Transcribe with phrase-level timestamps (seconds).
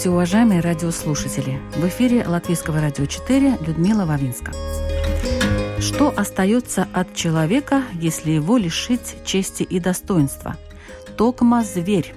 [0.00, 1.60] Здравствуйте, уважаемые радиослушатели!
[1.76, 4.50] В эфире Латвийского радио 4 Людмила Вавинска.
[5.78, 10.56] Что остается от человека, если его лишить чести и достоинства?
[11.18, 12.14] Токма зверь.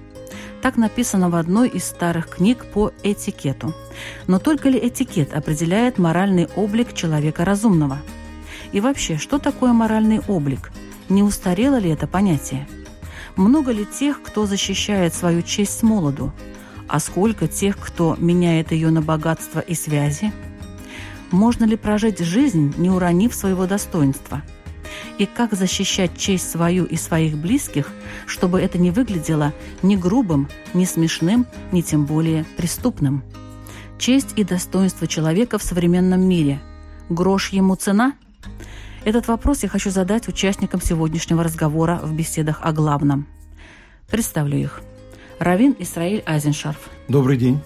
[0.61, 3.73] Так написано в одной из старых книг по этикету.
[4.27, 7.97] Но только ли этикет определяет моральный облик человека разумного?
[8.71, 10.71] И вообще, что такое моральный облик?
[11.09, 12.65] Не устарело ли это понятие?
[13.35, 16.31] Много ли тех, кто защищает свою честь с молоду?
[16.87, 20.31] А сколько тех, кто меняет ее на богатство и связи?
[21.31, 24.43] Можно ли прожить жизнь, не уронив своего достоинства?
[25.17, 27.91] И как защищать честь свою и своих близких,
[28.27, 33.23] чтобы это не выглядело ни грубым, ни смешным, ни тем более преступным?
[33.97, 36.61] Честь и достоинство человека в современном мире.
[37.09, 38.13] Грош ему цена?
[39.05, 43.27] Этот вопрос я хочу задать участникам сегодняшнего разговора в беседах о главном.
[44.09, 44.81] Представлю их–
[45.43, 46.89] Равин Исраиль Айзеншарф.
[47.09, 47.59] Добрый день.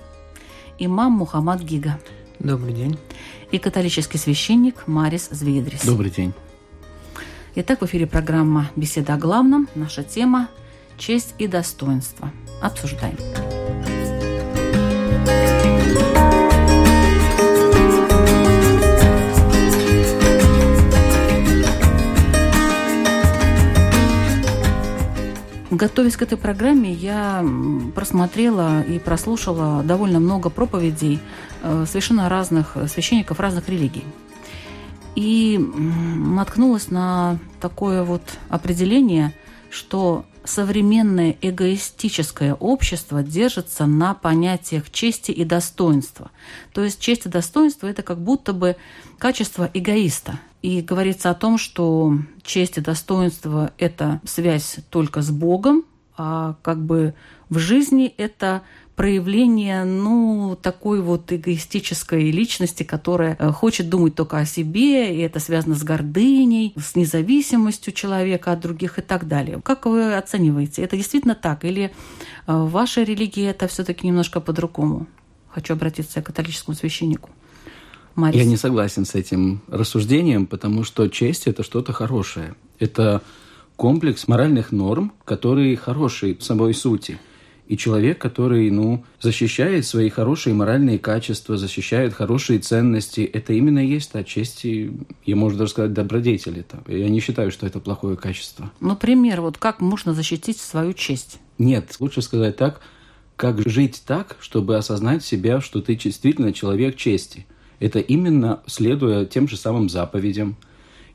[0.79, 1.99] Имам Мухаммад Гига.
[2.39, 2.97] Добрый день.
[3.51, 5.85] И католический священник Марис Звидрис.
[5.85, 6.33] Добрый день.
[7.53, 9.69] Итак, в эфире программа «Беседа о главном».
[9.75, 10.49] Наша тема
[10.97, 12.31] «Честь и достоинство».
[12.63, 13.17] Обсуждаем.
[25.77, 27.45] Готовясь к этой программе, я
[27.93, 31.19] просмотрела и прослушала довольно много проповедей
[31.61, 34.03] э, совершенно разных священников разных религий.
[35.13, 39.35] И наткнулась на такое вот определение,
[39.69, 46.31] что современное эгоистическое общество держится на понятиях чести и достоинства.
[46.73, 48.77] То есть честь и достоинство– это как будто бы
[49.19, 50.39] качество эгоиста.
[50.61, 52.13] И говорится о том, что
[52.43, 55.85] честь и достоинство– это связь только с Богом,
[56.17, 57.13] а как бы
[57.49, 58.63] в жизни это
[58.97, 65.39] проявление, ну, такой вот эгоистической личности, которая э, хочет думать только о себе, и это
[65.39, 69.61] связано с гордыней, с независимостью человека от других и так далее.
[69.63, 70.81] Как вы оцениваете?
[70.81, 71.63] Это действительно так?
[71.63, 71.93] Или
[72.47, 75.05] э, в вашей религии это все таки немножко по-другому?
[75.49, 77.29] Хочу обратиться к католическому священнику.
[78.17, 78.35] Марис.
[78.41, 82.55] Я не согласен с этим рассуждением, потому что честь– это что-то хорошее.
[82.79, 83.21] Это
[83.75, 87.19] комплекс моральных норм, которые хорошие в самой сути.
[87.67, 93.89] И человек, который ну, защищает свои хорошие моральные качества, защищает хорошие ценности, это именно и
[93.89, 94.91] есть та честь, и,
[95.25, 96.81] я можно даже сказать, добродетель это.
[96.87, 98.71] Я не считаю, что это плохое качество.
[98.79, 101.39] Например, вот как можно защитить свою честь?
[101.59, 102.81] Нет, лучше сказать так,
[103.35, 107.45] как жить так, чтобы осознать себя, что ты действительно человек чести–
[107.79, 110.55] это именно следуя тем же самым заповедям,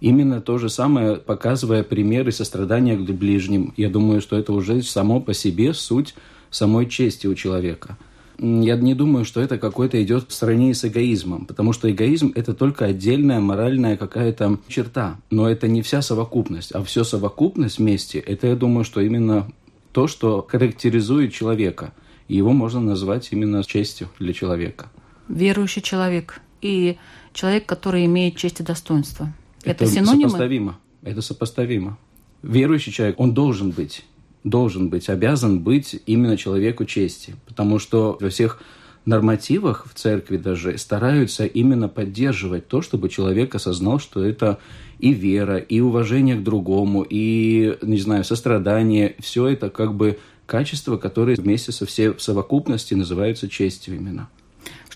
[0.01, 3.73] именно то же самое, показывая примеры сострадания к ближним.
[3.77, 6.15] Я думаю, что это уже само по себе суть
[6.51, 7.97] самой чести у человека.
[8.39, 12.55] Я не думаю, что это какой-то идет в сравнении с эгоизмом, потому что эгоизм– это
[12.55, 18.49] только отдельная моральная какая-то черта, но это не вся совокупность, а все совокупность вместе– это,
[18.49, 19.49] я думаю, что именно
[19.93, 21.93] то, что характеризует человека,
[22.27, 24.91] его можно назвать именно честью для человека.
[25.29, 26.97] Верующий человек– и
[27.35, 29.33] человек, который имеет честь и достоинство.
[29.65, 30.31] Это, это синонимы?
[30.31, 30.79] сопоставимо.
[31.03, 31.99] Это сопоставимо.
[32.43, 34.05] Верующий человек, он должен быть,
[34.45, 37.35] должен быть, обязан быть именно человеку чести.
[37.47, 38.61] Потому что во всех
[39.05, 44.59] нормативах в церкви даже стараются именно поддерживать то, чтобы человек осознал, что это
[44.99, 49.17] и вера, и уважение к другому, и, не знаю, сострадание.
[49.19, 54.29] Все это как бы качества, которые вместе со всей совокупности называются честью именно.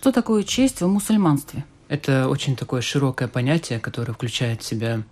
[0.06, 1.64] Что такое честь в мусульманстве?
[1.88, 5.02] Это очень такое широкое понятие, которое включает в себя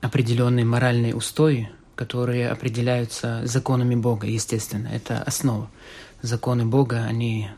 [0.00, 4.88] определенные моральные устои, которые определяются законами Бога, естественно.
[4.88, 5.70] Это основа.
[6.22, 7.50] Законы Бога, они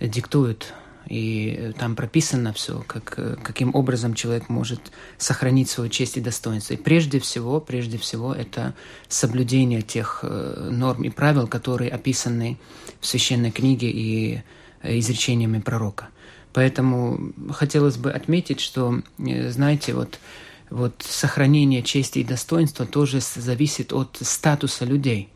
[0.00, 0.74] диктуют,
[1.06, 3.14] и там прописано все, как,
[3.44, 4.80] каким образом человек может
[5.18, 6.74] сохранить свою честь и достоинство.
[6.74, 8.74] И прежде всего, прежде всего, это
[9.06, 12.58] соблюдение тех э, норм и правил, которые описаны
[13.00, 14.42] в священной книге и
[14.82, 16.08] э, изречениями пророка.
[16.54, 20.18] Поэтому хотелось бы отметить, что, э, знаете, вот
[20.70, 25.28] вот сохранение чести и достоинства тоже зависит от статуса людей.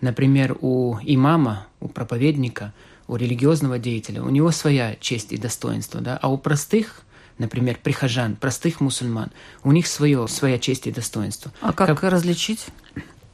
[0.00, 2.74] Например, у имама, у проповедника,
[3.08, 7.00] у религиозного деятеля, у него своя честь и достоинство, да, а у простых
[7.38, 9.32] например, прихожан, простых мусульман,
[9.64, 11.52] у них свое, своя честь и достоинство.
[11.60, 12.66] А как, как различить?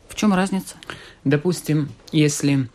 [0.08, 0.76] В чем разница?
[1.24, 2.70] Допустим, если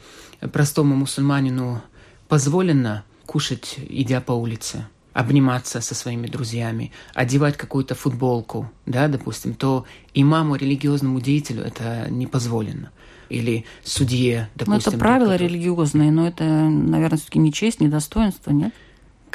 [0.51, 1.81] простому мусульманину
[2.27, 9.85] позволено кушать, идя по улице, обниматься со своими друзьями, одевать какую-то футболку, да, допустим, то
[10.13, 12.91] имаму, религиозному деятелю это не позволено.
[13.29, 14.91] Или судье, допустим.
[14.91, 18.73] Ну, это правила религиозные, но это, наверное, все-таки не честь, не достоинство, нет?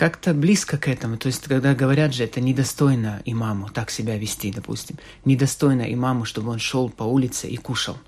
[0.00, 1.18] как-то близко к этому.
[1.18, 4.96] То есть, когда говорят же, это недостойно имаму так себя вести, допустим.
[5.26, 7.98] Недостойно имаму, чтобы он шел по улице и кушал.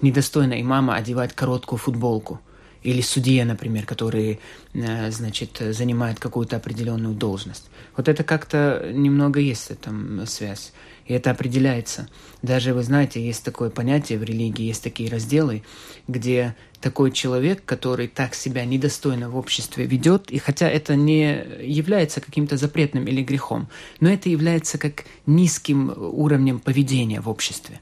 [0.00, 2.40] Недостойно имама одевать короткую футболку.
[2.82, 4.40] Или судье, например, который,
[4.74, 7.70] э, значит, занимает какую-то определенную должность.
[7.96, 10.72] Вот это как-то немного есть там связь.
[11.06, 12.08] И это определяется.
[12.42, 15.62] Даже, вы знаете, есть такое понятие в религии, есть такие разделы,
[16.06, 22.20] где такой человек, который так себя недостойно в обществе ведет, и хотя это не является
[22.20, 23.68] каким-то запретным или грехом,
[24.00, 27.80] но это является как низким уровнем поведения в обществе.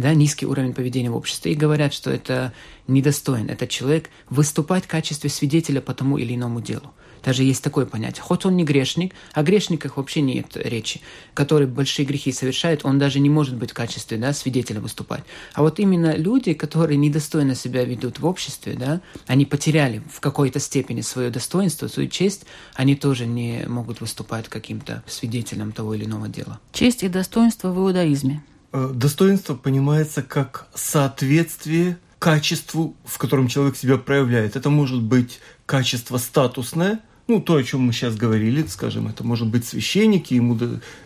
[0.00, 1.52] Да, низкий уровень поведения в обществе.
[1.52, 2.54] И говорят, что это
[2.88, 6.94] недостоин этот человек выступать в качестве свидетеля по тому или иному делу.
[7.22, 8.22] Даже есть такое понятие.
[8.22, 11.02] Хоть он не грешник, о грешниках вообще нет речи,
[11.34, 15.24] который большие грехи совершает, он даже не может быть в качестве да, свидетеля выступать.
[15.52, 20.60] А вот именно люди, которые недостойно себя ведут в обществе, да, они потеряли в какой-то
[20.60, 26.26] степени свое достоинство, свою честь, они тоже не могут выступать каким-то свидетелем того или иного
[26.26, 26.58] дела.
[26.72, 28.42] Честь и достоинство в иудаизме.
[28.72, 34.54] Э, достоинство понимается как соответствие качеству, в котором человек себя проявляет.
[34.56, 39.46] Это может быть качество статусное, ну, то, о чем мы сейчас говорили, скажем, это может
[39.48, 40.58] быть священник, ему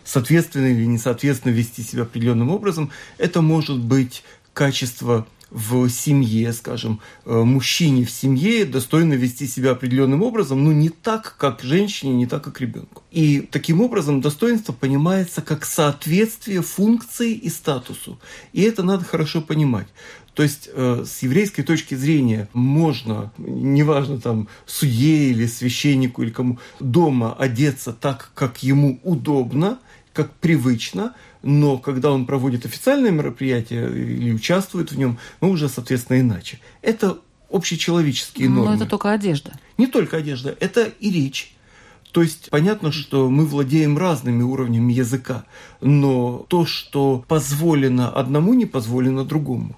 [0.04, 2.90] соответственно или несоответственно вести себя определенным образом.
[3.18, 4.24] Это может быть
[4.54, 10.88] качество в семье, скажем, э, мужчине в семье достойно вести себя определенным образом, но не
[10.88, 13.04] так, как женщине, не так, как ребенку.
[13.12, 18.18] И таким образом достоинство понимается как соответствие функции и статусу.
[18.52, 19.86] И это надо хорошо понимать.
[20.34, 26.58] То есть э, с еврейской точки зрения можно, неважно там судье или священнику или кому,
[26.80, 29.78] дома одеться так, как ему удобно,
[30.12, 36.20] как привычно, но когда он проводит официальное мероприятие или участвует в нем, ну уже, соответственно,
[36.20, 36.60] иначе.
[36.82, 37.18] Это
[37.50, 38.70] общечеловеческие нормы.
[38.70, 39.52] Но это только одежда.
[39.78, 41.54] Не только одежда, это и речь.
[42.12, 45.44] То есть понятно, что мы владеем разными уровнями языка,
[45.80, 49.76] но то, что позволено одному, не позволено другому.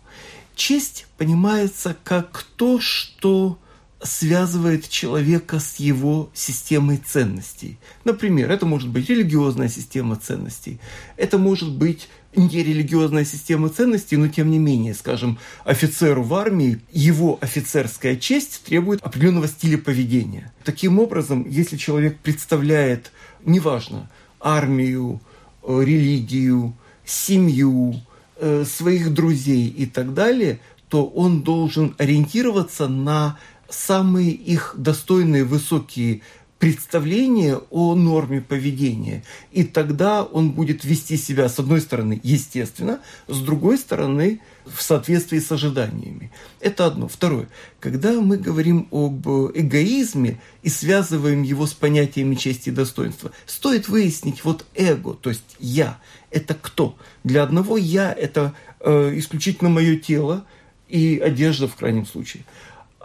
[0.55, 3.59] Честь понимается как то, что
[4.07, 7.79] связывает человека с его системой ценностей.
[8.05, 10.81] Например, это может быть религиозная система ценностей,
[11.17, 17.39] это может быть нерелигиозная система ценностей, но тем не менее, скажем, офицеру в армии его
[17.41, 20.53] офицерская честь требует определенного стиля поведения.
[20.65, 23.13] Таким образом, если человек представляет,
[23.45, 24.11] неважно,
[24.41, 25.21] армию,
[25.63, 28.03] э, религию, семью,
[28.39, 30.61] Э, своих друзей и так далее,
[30.91, 36.23] то он должен ориентироваться на самые их достойные высокие
[36.59, 39.23] представление о норме поведения.
[39.53, 45.39] И тогда он будет вести себя, с одной стороны, естественно, с другой стороны, в соответствии
[45.39, 46.33] с ожиданиями.
[46.61, 47.09] Это одно.
[47.09, 47.49] Второе.
[47.79, 54.43] Когда мы говорим об эгоизме и связываем его с понятиями чести и достоинства, стоит выяснить
[54.43, 55.99] вот эго, то есть я.
[56.31, 56.97] Это кто?
[57.23, 60.47] Для одного я– это э, исключительно мое тело
[60.89, 62.45] и одежда в крайнем случае.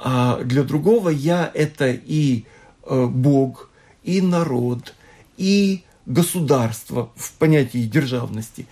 [0.03, 2.45] А для другого я– это и
[2.83, 3.69] Э, Бог,
[4.03, 4.95] и народ,
[5.37, 8.65] и государство в понятии державности,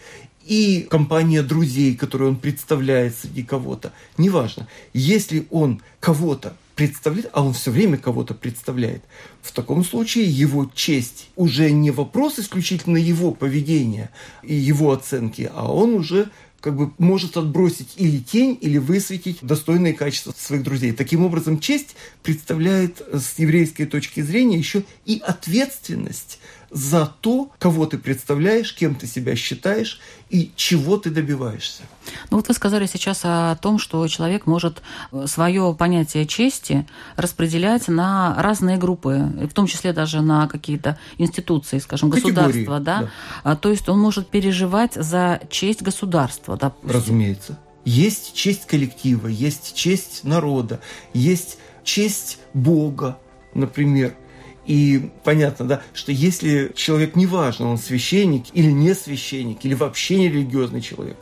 [0.45, 3.93] и компания друзей, которую он представляет среди кого-то.
[4.17, 9.03] Неважно, если он кого-то представляет, а он все время кого-то представляет,
[9.43, 14.09] в таком случае его честь уже не вопрос исключительно его поведения
[14.41, 16.29] и его оценки, а он уже
[16.61, 20.91] как бы может отбросить или тень, или высветить достойные качества своих друзей.
[20.91, 26.39] Таким образом, честь представляет с еврейской точки зрения еще и ответственность
[26.71, 29.99] за то, кого ты представляешь, кем ты себя считаешь
[30.29, 31.83] и чего ты добиваешься.
[32.29, 37.87] Ну вот вы сказали сейчас о том, что человек может э, свое понятие чести распределять
[37.87, 43.01] на разные группы, в том числе даже на какие-то институции, скажем, государства, да?
[43.01, 43.09] да.
[43.43, 46.91] А, то есть он может переживать за честь государства, допустим.
[46.91, 47.59] Разумеется.
[47.85, 50.81] Есть честь коллектива, есть честь народа,
[51.13, 53.17] есть честь Бога,
[53.53, 54.15] например–
[54.69, 60.29] И понятно, да, что если человек, неважно, он священник или не священник, или вообще не
[60.29, 61.17] религиозный человек,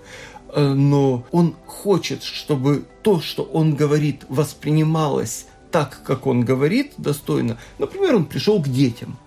[0.50, 7.58] э, но он хочет, чтобы то, что он говорит, воспринималось так, как он говорит, достойно.
[7.80, 9.18] Например, он пришел к детям,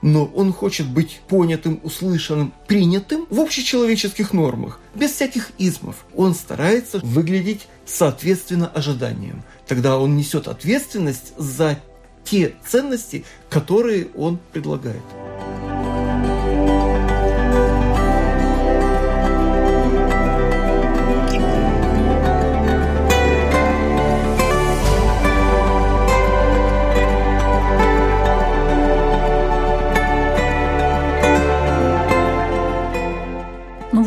[0.00, 6.06] но он хочет быть понятым, услышанным, принятым в общечеловеческих нормах, без всяких измов.
[6.14, 9.42] Он старается выглядеть соответственно ожиданиям.
[9.66, 11.80] Тогда он несет ответственность за
[12.26, 15.02] те ценности, которые он предлагает.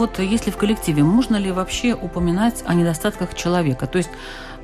[0.10, 3.88] Вот если в коллективе, можно ли вообще упоминать о недостатках человека?
[3.88, 4.10] То есть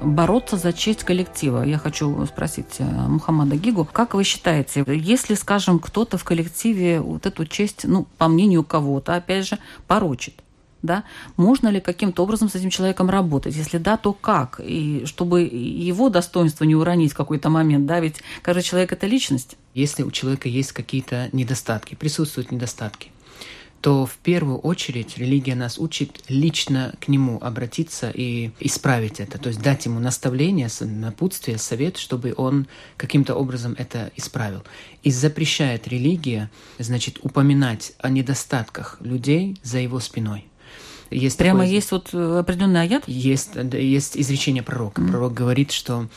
[0.02, 1.64] бороться за честь коллектива.
[1.64, 7.26] Я хочу спросить э, Мухаммада Гигу, как вы считаете, если, скажем, кто-то в коллективе вот
[7.26, 10.34] эту честь, ну, по мнению кого-то, опять же, порочит,
[10.82, 11.04] да,
[11.38, 13.56] можно ли каким-то образом с этим человеком работать?
[13.56, 14.60] Если да, то как?
[14.64, 19.56] И чтобы его достоинство не уронить в какой-то момент, да, ведь каждый человек– это личность.
[19.74, 23.12] Если у человека есть какие-то недостатки, присутствуют недостатки,
[23.86, 29.50] то в первую очередь религия нас учит лично к нему обратиться и исправить это, то
[29.50, 32.66] есть дать ему наставление, напутствие, совет, чтобы он
[32.98, 34.64] каким-то образом это исправил.
[35.04, 36.50] И запрещает религия,
[36.80, 40.48] значит, упоминать о недостатках людей за его спиной.
[41.12, 43.04] Есть Прямо такое, есть вот э, определенный аят?
[43.06, 45.04] Есть, есть изречение пророка.
[45.04, 45.10] Mm-hmm.
[45.12, 46.08] Пророк говорит, что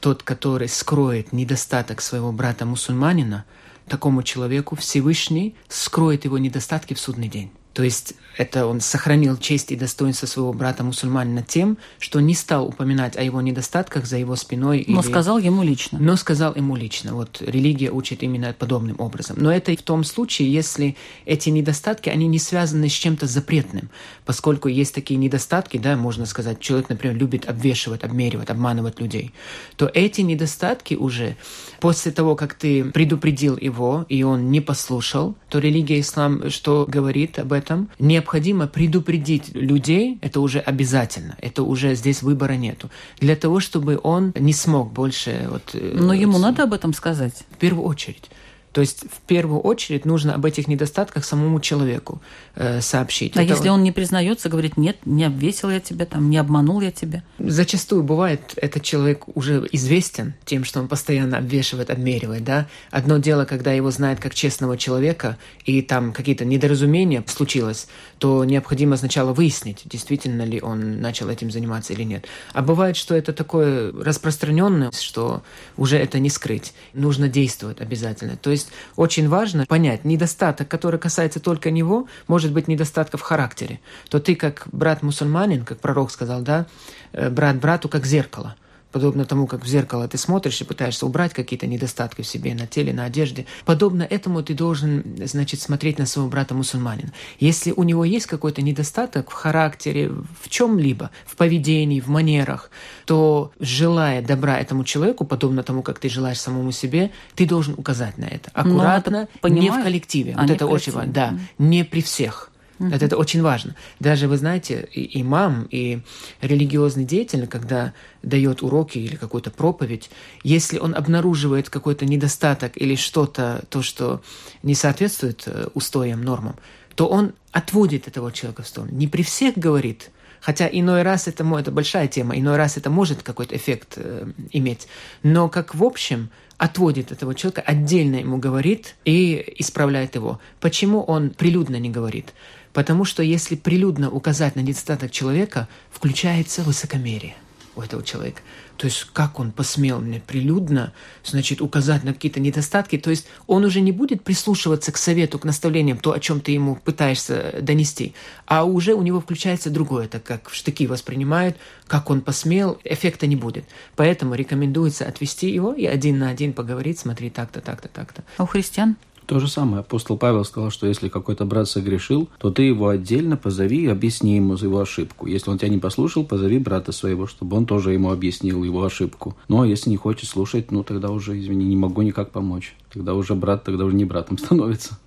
[0.00, 3.44] тот, который скроет недостаток своего брата-мусульманина,
[3.92, 7.50] такому человеку Всевышний скроет его недостатки в судный день.
[7.74, 13.16] То есть это он сохранил честь и достоинство своего брата-мусульманина тем, что не стал упоминать
[13.16, 14.84] о его недостатках за его спиной.
[14.88, 15.08] Но или...
[15.08, 15.98] сказал ему лично.
[15.98, 17.14] Но сказал ему лично.
[17.14, 19.36] Вот религия учит именно подобным образом.
[19.38, 23.90] Но это в том случае, если эти недостатки, они не связаны с чем-то запретным.
[24.24, 29.32] Поскольку есть такие недостатки, да, можно сказать, человек, например, любит обвешивать, обмеривать, обманывать людей,
[29.76, 31.36] то эти недостатки уже
[31.80, 37.38] после того, как ты предупредил его, и он не послушал, то религия ислам что говорит
[37.38, 37.61] об этом?
[37.98, 42.90] Не необходимо предупредить людей, это уже обязательно, это уже здесь выбора нету,
[43.20, 45.48] для того, чтобы он не смог больше...
[45.50, 47.44] Вот, э, Но ему вот, надо об этом сказать?
[47.50, 48.30] В первую очередь.
[48.72, 52.22] То есть в первую очередь нужно об этих недостатках самому человеку
[52.54, 53.36] э, сообщить.
[53.36, 56.80] А Это если он не признается, говорит, нет, не обвесил я тебя, там, не обманул
[56.80, 57.22] я тебя?
[57.38, 62.44] Зачастую бывает, этот человек уже известен тем, что он постоянно обвешивает, обмеривает.
[62.44, 62.66] Да?
[62.90, 67.88] Одно дело, когда его знают как честного человека, и там какие-то недоразумения случилось,
[68.22, 72.26] то необходимо сначала выяснить, действительно ли он начал этим заниматься или нет.
[72.52, 75.42] А бывает, что это такое распространенное, что
[75.76, 76.72] уже это не скрыть.
[76.92, 78.36] Нужно действовать обязательно.
[78.36, 83.80] То есть очень важно понять, недостаток, который касается только него, может быть недостатком в характере.
[84.08, 86.66] То ты как брат-мусульманин, как пророк сказал, да,
[87.12, 88.54] э, брат брату как зеркало
[88.92, 92.66] подобно тому, как в зеркало ты смотришь и пытаешься убрать какие-то недостатки в себе, на
[92.66, 97.12] теле, на одежде, подобно этому ты должен, значит, смотреть на своего брата-мусульманина.
[97.40, 102.70] Если у него есть какой-то недостаток в характере, в чем-либо, в поведении, в манерах,
[103.06, 108.18] то, желая добра этому человеку, подобно тому, как ты желаешь самому себе, ты должен указать
[108.18, 108.50] на это.
[108.52, 110.34] Аккуратно, это не в коллективе.
[110.36, 111.12] А вот это очень важно.
[111.12, 112.51] Да, не при всех.
[112.78, 112.94] Mm-hmm.
[112.94, 113.74] Это, это очень важно.
[114.00, 116.00] Даже, вы знаете, и, имам, и
[116.40, 120.10] религиозный деятель, когда дает уроки или какую-то проповедь,
[120.42, 124.22] если он обнаруживает какой-то недостаток или что-то, то, что
[124.62, 126.56] не соответствует э, устоям, нормам,
[126.94, 128.92] то он отводит этого человека в сторону.
[128.92, 130.10] Не при всех говорит,
[130.40, 134.88] хотя иной раз это, это большая тема, иной раз это может какой-то эффект э, иметь,
[135.22, 140.38] но как в общем отводит этого человека, отдельно ему говорит и исправляет его.
[140.60, 142.32] Почему он прилюдно не говорит?
[142.72, 147.36] Потому что если прилюдно указать на недостаток человека, включается высокомерие
[147.74, 148.42] у этого человека.
[148.76, 150.92] То есть как он посмел мне прилюдно,
[151.24, 155.44] значит, указать на какие-то недостатки, то есть он уже не будет прислушиваться к совету, к
[155.44, 158.14] наставлениям, то, о чем ты ему пытаешься донести,
[158.46, 163.36] а уже у него включается другое, так как штыки воспринимают, как он посмел, эффекта не
[163.36, 163.64] будет.
[163.94, 168.24] Поэтому рекомендуется отвести его и один на один поговорить, смотри, так-то, так-то, так-то.
[168.36, 168.96] А у христиан?
[169.26, 169.80] То же самое.
[169.80, 174.36] Апостол Павел сказал, что если какой-то брат согрешил, то ты его отдельно позови и объясни
[174.36, 175.26] ему за его ошибку.
[175.26, 179.36] Если он тебя не послушал, позови брата своего, чтобы он тоже ему объяснил его ошибку.
[179.48, 182.74] Ну, а если не хочет слушать, ну, тогда уже, извини, не могу никак помочь.
[182.92, 184.98] Тогда уже брат, тогда уже не братом становится.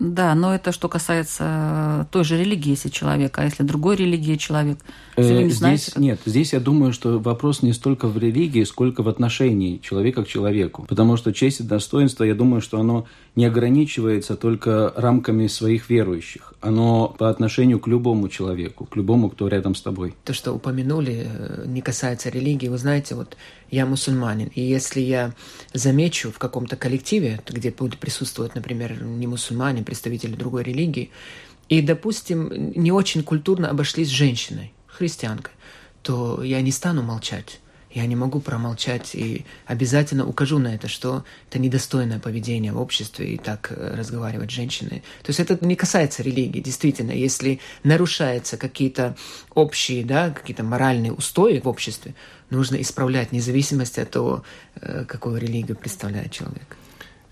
[0.00, 4.78] Да, но это что касается той же религии, если человек, а если другой религии человек.
[5.16, 8.18] Вы не Э, знаете, здесь как- нет, здесь я думаю, что вопрос не столько в
[8.18, 10.84] религии, сколько в отношении человека к человеку.
[10.88, 16.54] Потому что честь и достоинство, я думаю, что оно не ограничивается только рамками своих верующих.
[16.60, 20.14] Оно по отношению к любому человеку, к любому, кто рядом с тобой.
[20.24, 22.68] То, что упомянули, э, не касается религии.
[22.68, 23.36] Вы знаете, вот
[23.70, 25.32] я мусульманин, и если я
[25.72, 31.10] замечу в каком-то коллективе, где будет присутствовать, например, не мусульмане, представители другой религии,
[31.68, 35.52] и, допустим, не очень культурно обошлись с женщиной, христианкой,
[36.02, 37.60] то я не стану молчать.
[37.90, 43.34] Я не могу промолчать и обязательно укажу на это, что это недостойное поведение в обществе
[43.34, 45.04] и так э, разговаривать с женщиной.
[45.22, 47.12] То есть это не касается религии, действительно.
[47.12, 49.16] Если нарушаются какие-то
[49.54, 52.16] общие, да, какие-то моральные устои в обществе,
[52.50, 54.42] нужно исправлять, вне зависимости от того,
[54.74, 56.76] э, какую религию представляет человек.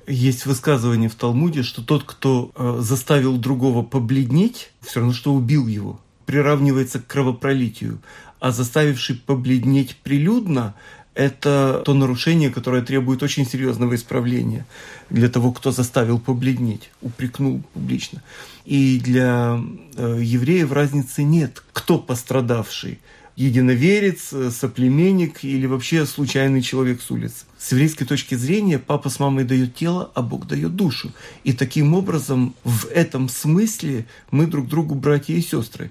[0.07, 5.67] Есть высказывание в Талмуде, что тот, кто э, заставил другого побледнеть, все равно, что убил
[5.67, 8.01] его, приравнивается к кровопролитию.
[8.41, 10.75] А заставивший побледнеть прилюдно–
[11.15, 14.67] это то нарушение, которое требует очень серьезного исправления
[15.11, 18.23] для того, кто заставил побледнеть, упрекнул публично.
[18.65, 19.61] И для
[19.97, 22.99] э, евреев разницы нет, кто пострадавший–
[23.37, 27.45] единоверец, э, соплеменник или вообще случайный человек с улицы.
[27.59, 31.13] С еврейской точки зрения папа с мамой дает тело, а Бог дает душу.
[31.45, 35.91] И таким образом в этом смысле мы друг другу братья и сестры.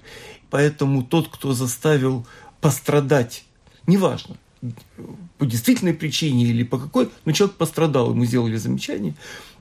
[0.50, 2.26] Поэтому тот, кто заставил
[2.60, 3.44] пострадать,
[3.86, 4.36] неважно,
[5.38, 9.14] по действительной причине или по какой, но человек пострадал, ему сделали замечание.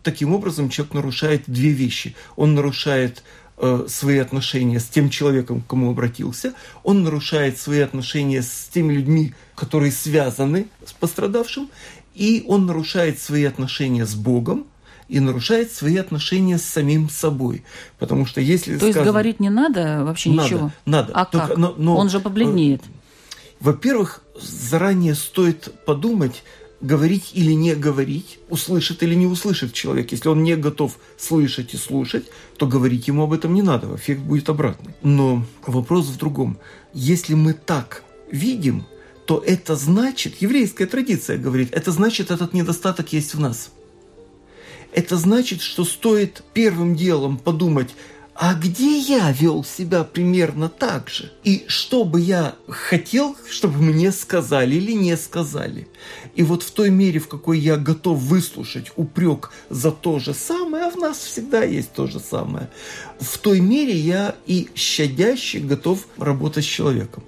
[0.04, 2.16] Таким образом, человек нарушает две вещи.
[2.36, 3.24] Он нарушает
[3.62, 6.54] э, свои отношения с тем человеком, к кому обратился,
[6.84, 11.70] он нарушает свои отношения с теми людьми, которые связаны с пострадавшим,
[12.16, 14.66] и он нарушает свои отношения с Богом,
[15.08, 17.64] и нарушает свои отношения с самим собой.
[18.00, 20.72] Потому что если То есть сказано- говорить не надо вообще Надо, ничего?
[20.86, 21.12] надо.
[21.14, 21.58] А Только- как?
[21.58, 22.82] но- но- Он же побледнеет.
[23.60, 26.44] Во-первых, заранее стоит подумать,
[26.82, 30.12] говорить или не говорить, услышит или не услышит человек.
[30.12, 32.26] Если он не готов слышать и слушать,
[32.58, 34.94] то говорить ему об этом не надо, эффект будет обратный.
[35.04, 36.58] Но вопрос в другом.
[36.94, 38.86] Если мы так видим,
[39.26, 43.72] то это значит, еврейская традиция говорит, это значит, этот недостаток есть в нас.
[44.94, 47.90] Это значит, что стоит первым делом подумать,
[48.42, 51.32] а где я вел себя примерно так же?
[51.44, 55.88] И что бы я хотел, чтобы мне сказали или не сказали?
[56.34, 60.86] И вот в той мере, в какой я готов выслушать упрек за то же самое,
[60.86, 62.72] а в нас всегда есть то же самое,
[63.20, 67.24] в той мере я и щадяще готов работать с человеком.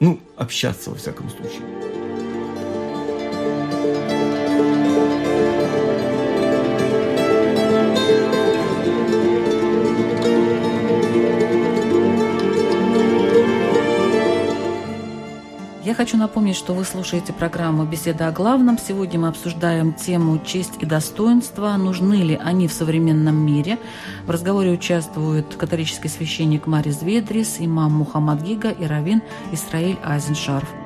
[0.00, 2.05] Ну, общаться во всяком случае.
[15.96, 18.78] Хочу напомнить, что вы слушаете программу «Беседа о главном».
[18.78, 21.74] Сегодня мы обсуждаем тему «Честь и достоинство».
[21.78, 23.78] Нужны ли они в современном мире?
[24.26, 30.85] В разговоре участвуют католический священник Марис Ведрис, имам Мухаммад Гига и раввин Исраиль Айзеншарф.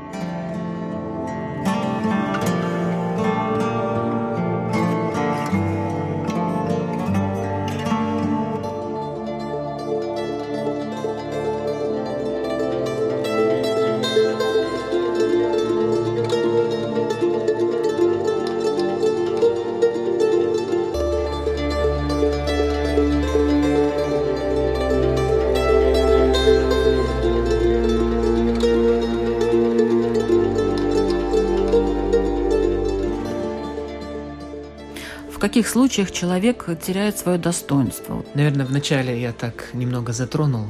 [35.61, 38.25] Каких случаях человек теряет свое достоинство?
[38.33, 40.68] Наверное, вначале я так немного затронул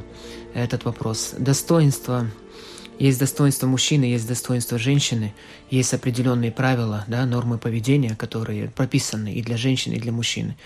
[0.53, 1.33] этот вопрос.
[1.39, 2.27] Достоинство.
[2.99, 5.33] Есть достоинство мужчины, есть достоинство женщины,
[5.71, 10.57] есть определенные правила, да, нормы поведения, которые прописаны и для женщины, и для мужчины.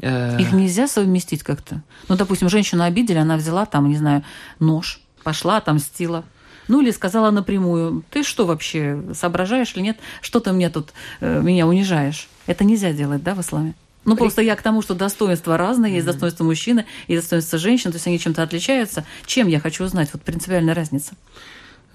[0.00, 1.82] Э, Их нельзя совместить как-то?
[2.08, 4.24] Ну, допустим, женщину обидели, она взяла там, не знаю,
[4.58, 6.24] нож, пошла, отомстила.
[6.68, 9.96] Ну, или сказала напрямую, ты что вообще, соображаешь или нет?
[10.20, 12.28] Что ты мне тут, э, меня унижаешь?
[12.46, 13.74] Это нельзя делать, да, в исламе?
[14.04, 17.96] Ну, просто я к тому, что достоинства разные, есть достоинство мужчины и достоинство женщины, то
[17.96, 19.04] есть они чем-то отличаются.
[19.24, 20.10] Чем я хочу узнать?
[20.12, 21.14] Вот принципиальная разница.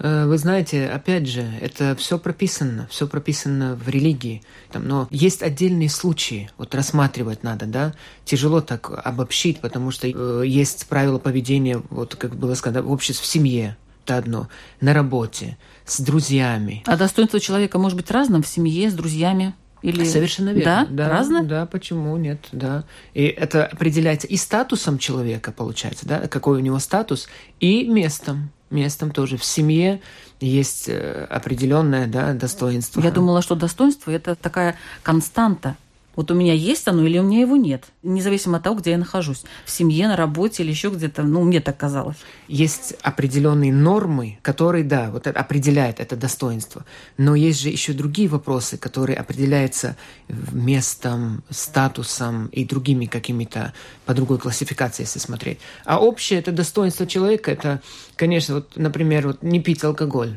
[0.00, 4.42] Э, Вы знаете, опять же, это все прописано, все прописано в религии.
[4.72, 7.94] Там, но есть отдельные случаи, вот рассматривать надо, да.
[8.24, 13.22] Тяжело так обобщить, потому что э, есть правила поведения, вот как было сказано, в обществе,
[13.22, 14.48] в семье, это одно,
[14.80, 16.82] на работе, с друзьями.
[16.86, 19.54] А достоинство человека может быть разным в семье, с друзьями?
[19.82, 20.04] Или...
[20.04, 20.86] Совершенно верно.
[20.90, 21.04] Да?
[21.04, 21.08] да?
[21.08, 21.42] Разное?
[21.42, 22.84] Да, почему нет, да.
[23.14, 27.28] И это определяется и статусом человека, получается, да, какой у него статус,
[27.60, 28.50] и местом.
[28.70, 29.36] Местом тоже.
[29.36, 30.00] В семье
[30.40, 33.00] есть э, определенное да, достоинство.
[33.00, 35.76] Я думала, что достоинство– это такая константа
[36.16, 38.98] вот у меня есть оно или у меня его нет, независимо от того, где я
[38.98, 42.16] нахожусь, в семье, на работе или еще где-то, ну, мне так казалось.
[42.48, 46.84] Есть определенные нормы, которые, да, вот это определяют это достоинство,
[47.16, 49.96] но есть же еще другие вопросы, которые определяются
[50.28, 53.72] местом, статусом и другими какими-то
[54.04, 55.58] по другой классификации, если смотреть.
[55.84, 57.80] А общее это достоинство человека, это,
[58.16, 60.34] конечно, вот, например, вот не пить алкоголь.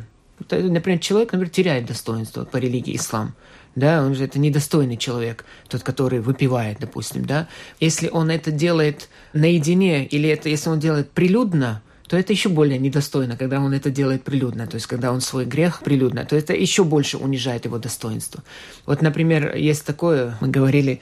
[0.49, 3.33] Например, человек, например, теряет достоинство по религии ислам
[3.75, 7.47] да, он же это недостойный человек, тот, который выпивает, допустим, да.
[7.79, 12.77] Если он это делает наедине, или это, если он делает прилюдно, то это еще более
[12.77, 16.53] недостойно, когда он это делает прилюдно, то есть когда он свой грех прилюдно, то это
[16.53, 18.43] еще больше унижает его достоинство.
[18.85, 21.01] Вот, например, есть такое, мы говорили,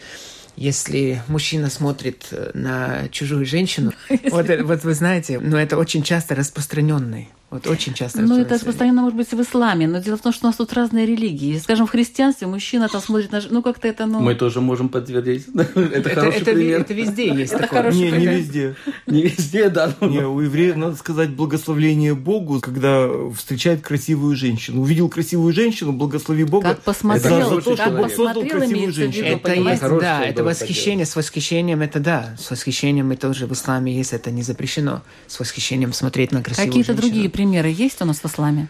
[0.56, 3.92] если мужчина смотрит на чужую женщину,
[4.32, 8.22] вот, вот вы знаете, но это очень часто распространенный вот очень часто.
[8.22, 10.72] Ну, это распространено, может быть, в исламе, но дело в том, что у нас тут
[10.72, 11.58] разные религии.
[11.58, 13.42] Скажем, в христианстве мужчина там смотрит на...
[13.50, 14.22] Ну, как-то это, ну...
[14.22, 15.48] Мы тоже можем подтвердить.
[15.54, 16.80] это хороший это, пример.
[16.80, 17.92] Это везде есть такое.
[17.92, 18.76] Не, не везде.
[19.06, 19.94] Не везде, да.
[20.02, 24.82] Не, у евреев, надо сказать, благословление Богу, когда встречает красивую женщину.
[24.84, 26.70] Увидел красивую женщину, благослови Бога.
[26.70, 29.28] Как посмотрел, за то, как посмотрел красивую женщину.
[29.28, 31.06] Это есть, да, это восхищение.
[31.06, 32.34] С восхищением это да.
[32.40, 35.02] С восхищением это тоже в исламе есть, это не запрещено.
[35.28, 38.68] С восхищением смотреть на красивую Какие-то другие примеры есть у нас в исламе?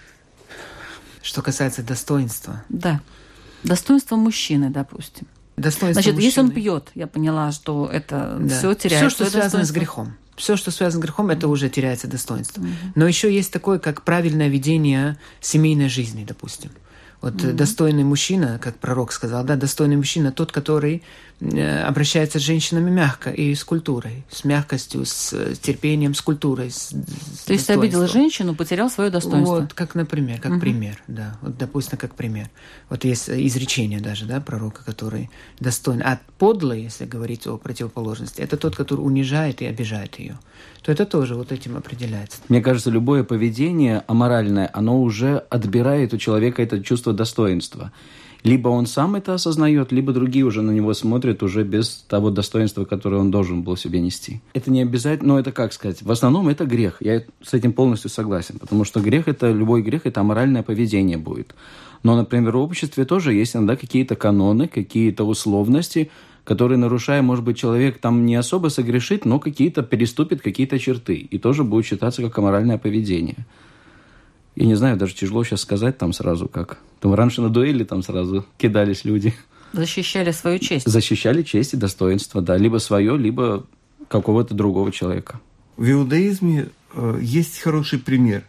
[1.22, 2.64] Что касается достоинства.
[2.70, 3.02] Да.
[3.64, 5.28] Достоинство мужчины, допустим.
[5.58, 6.26] Достоинство Значит, мужчины.
[6.26, 8.58] если он пьет, я поняла, что это да.
[8.58, 9.10] все теряется.
[9.10, 10.14] Все, что связано с грехом.
[10.38, 12.62] Все, что связано с грехом, это уже теряется достоинство.
[12.62, 12.92] Mm-hmm.
[12.96, 16.72] Но еще есть такое, как правильное ведение семейной жизни, допустим.
[17.20, 17.52] Вот mm-hmm.
[17.52, 21.04] достойный мужчина, как пророк сказал, да, достойный мужчина тот, который
[21.42, 26.70] обращается с женщинами мягко и с культурой, с мягкостью, с терпением, с культурой.
[26.70, 26.90] С,
[27.46, 29.62] То есть ты обидел женщину, потерял свое достоинство.
[29.62, 30.62] Вот, как, например, как угу.
[30.62, 31.38] пример, да.
[31.42, 32.50] Вот, допустим, как пример.
[32.90, 36.02] Вот есть изречение даже, да, пророка, который достоин.
[36.04, 40.38] А подлый, если говорить о противоположности, это тот, который унижает и обижает ее.
[40.84, 42.38] То это тоже вот этим определяется.
[42.50, 47.92] Мне кажется, любое поведение аморальное, оно уже отбирает у человека это чувство достоинства.
[48.44, 52.86] Либо он сам это осознает, либо другие уже на него смотрят уже без того достоинства,
[52.86, 54.42] которое он должен был себе нести.
[54.54, 56.98] Это не обязательно, но это как сказать, в основном это грех.
[57.02, 61.54] Я с этим полностью согласен, потому что грех это, любой грех это аморальное поведение будет.
[62.04, 66.10] Но, например, в обществе тоже есть иногда какие-то каноны, какие-то условности,
[66.44, 71.16] которые, нарушая, может быть, человек там не особо согрешит, но какие-то переступит какие-то черты.
[71.16, 73.46] И тоже будет считаться как аморальное поведение.
[74.56, 76.80] Я не знаю, даже тяжело сейчас сказать там сразу как.
[77.00, 79.34] Там раньше на дуэли там сразу кидались люди.
[79.74, 80.88] Защищали свою честь.
[80.88, 82.58] Защищали честь и достоинство, да.
[82.58, 83.66] Либо свое, либо
[84.10, 85.40] какого-то другого человека.
[85.78, 88.44] В иудаизме э, есть хороший пример.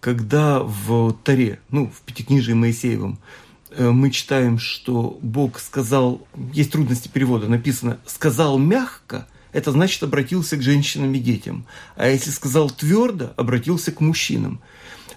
[0.00, 3.18] Когда в Таре, ну, в Пятикнижии Моисеевом,
[3.70, 10.58] э, мы читаем, что Бог сказал, есть трудности перевода, написано «сказал мягко», это значит обратился
[10.58, 11.64] к женщинам и детям.
[11.96, 14.60] А если сказал твердо, обратился к мужчинам.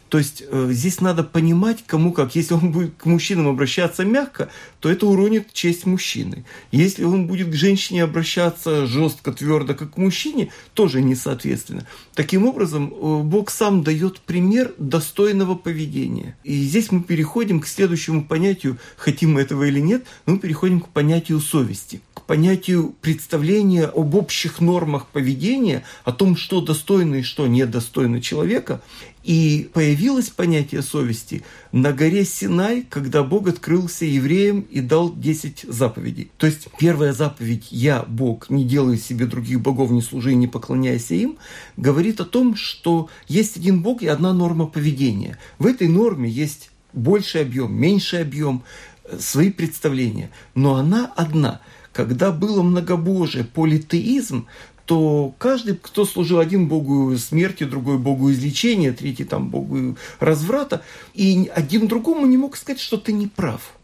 [0.10, 2.36] То есть э, здесь надо понимать, кому как.
[2.36, 6.46] Если он будет к мужчинам обращаться мягко, то это уронит честь мужчины.
[6.72, 11.86] Если он будет к женщине обращаться жестко, твердо, как к мужчине, тоже несоответственно.
[12.16, 16.36] Таким образом, э, Бог сам дает пример достойного поведения.
[16.44, 20.90] И здесь мы переходим к следующему понятию, хотим мы этого или нет, мы переходим к
[20.90, 27.46] понятию совести, к понятию представления об общих нормах поведения, о том, что достойно и что
[27.46, 28.82] недостойно человека.
[29.24, 36.32] И появилось понятие совести на горе Синай, когда Бог открылся евреям и дал 10 заповедей.
[36.38, 41.16] То есть первая заповедь «Я, Бог, не делаю себе других богов, не служи, не поклоняйся
[41.16, 41.38] им»
[41.78, 45.38] говорит о том, что есть один Бог и одна норма поведения.
[45.58, 48.64] В этой норме есть больший объем, меньший объем,
[49.04, 50.30] э, свои представления.
[50.56, 51.62] Но она одна.
[51.94, 54.48] Когда было многобожие, политеизм,
[54.90, 60.82] то каждый, кто служил один Богу смерти, другой Богу излечения, третий там Богу разврата,
[61.14, 63.76] и один другому не мог сказать, что ты не прав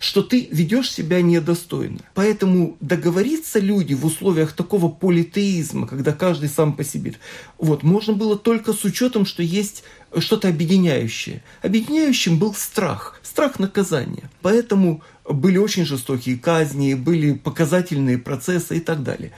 [0.00, 1.98] что ты ведешь себя недостойно.
[2.14, 7.16] Поэтому договориться люди в условиях такого политеизма, когда каждый сам по себе,
[7.58, 9.82] вот, можно было только с учетом, что есть
[10.16, 11.42] что-то объединяющее.
[11.62, 14.30] Объединяющим был страх, страх наказания.
[14.40, 19.32] Поэтому были очень жестокие казни, были показательные процессы и так далее.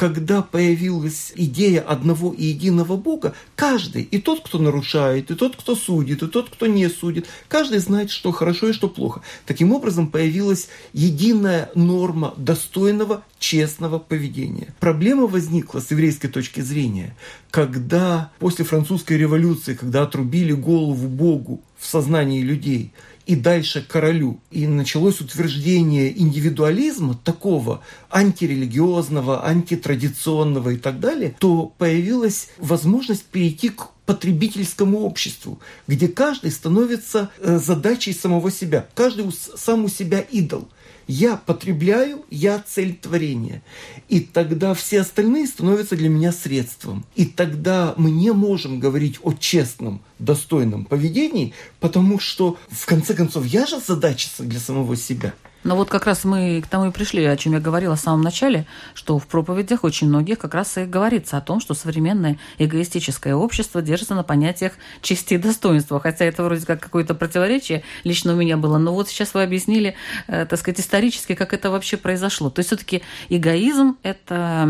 [0.00, 5.76] Когда появилась идея одного и единого Бога, каждый, и тот, кто нарушает, и тот, кто
[5.76, 9.20] судит, и тот, кто не судит, каждый знает, что хорошо и что плохо.
[9.44, 14.74] Таким образом, появилась единая норма достойного, честного поведения.
[14.80, 17.14] Проблема возникла с еврейской точки зрения,
[17.50, 22.94] когда после французской революции, когда отрубили голову Богу в сознании людей–
[23.30, 24.40] и дальше королю.
[24.50, 33.86] И началось утверждение индивидуализма такого антирелигиозного, антитрадиционного и так далее, то появилась возможность перейти к
[34.10, 40.68] потребительскому обществу, где каждый становится э, задачей самого себя, каждый сам у себя идол–
[41.10, 43.62] я потребляю, я цель творения.
[44.08, 47.04] И тогда все остальные становятся для меня средством.
[47.16, 53.44] И тогда мы не можем говорить о честном, достойном поведении, потому что, в конце концов,
[53.44, 57.24] я же задачица для самого себя– но вот как раз мы к тому и пришли,
[57.24, 60.84] о чем я говорила в самом начале, что в проповедях очень многих как раз и
[60.84, 66.00] говорится о том, что современное эгоистическое общество держится на понятиях чести и достоинства.
[66.00, 68.78] Хотя это вроде как какое-то противоречие лично у меня было.
[68.78, 69.94] Но вот сейчас вы объяснили,
[70.28, 72.50] э, так сказать, исторически, как это вообще произошло.
[72.50, 74.66] То есть все-таки эгоизм– это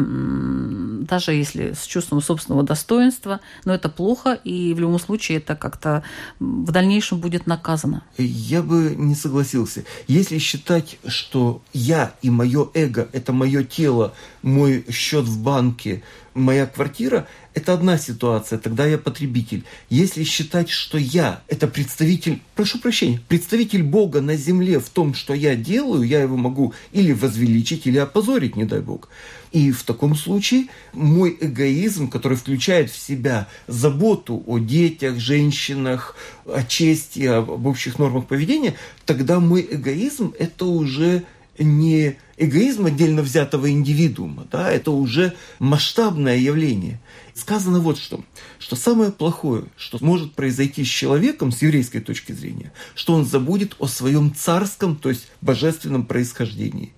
[1.10, 6.02] даже если с чувством собственного достоинства, но это плохо, и в любом случае это как-то
[6.38, 8.02] в дальнейшем будет наказано.
[8.18, 9.84] Я бы не согласился.
[10.06, 14.12] Если считать сказать, что я и мое эго– это мое тело,
[14.42, 16.02] мой счет в банке,
[16.34, 19.64] моя квартира– это одна ситуация, тогда я потребитель.
[19.88, 25.34] Если считать, что я– это представитель, прошу прощения, представитель Бога на земле в том, что
[25.34, 29.08] я делаю, я его могу или возвеличить, или опозорить, не дай Бог.
[29.52, 36.16] И в таком случае мой эгоизм, который включает в себя заботу о детях, женщинах,
[36.46, 38.74] о чести, об общих нормах поведения,
[39.06, 41.24] тогда мой эгоизм– это уже
[41.58, 46.98] не эгоизм отдельно взятого индивидуума, да, это уже масштабное явление.
[47.34, 48.24] Сказано вот что,
[48.58, 53.76] что самое плохое, что может произойти с человеком с еврейской точки зрения, что он забудет
[53.78, 56.92] о своем царском, то есть божественном происхождении